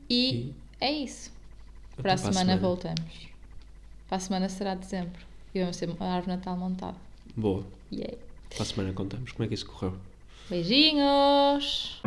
E, 0.09 0.53
é 0.79 0.91
isso. 0.91 1.31
Até 1.93 2.01
Para 2.01 2.13
a 2.13 2.17
semana, 2.17 2.57
voltamos. 2.57 3.29
Para 4.07 4.17
a 4.17 4.19
semana 4.19 4.49
será 4.49 4.75
dezembro. 4.75 5.21
E 5.53 5.59
vamos 5.59 5.77
ter 5.77 5.89
a 5.99 6.15
árvore 6.15 6.35
Natal 6.35 6.57
montada. 6.57 6.97
Boa. 7.35 7.65
Yay! 7.91 8.17
Para 8.49 8.63
a 8.63 8.65
semana 8.65 8.93
contamos 8.93 9.31
como 9.31 9.45
é 9.45 9.47
que 9.47 9.53
isso 9.53 9.65
correu. 9.65 9.97
Beijinhos! 10.51 12.01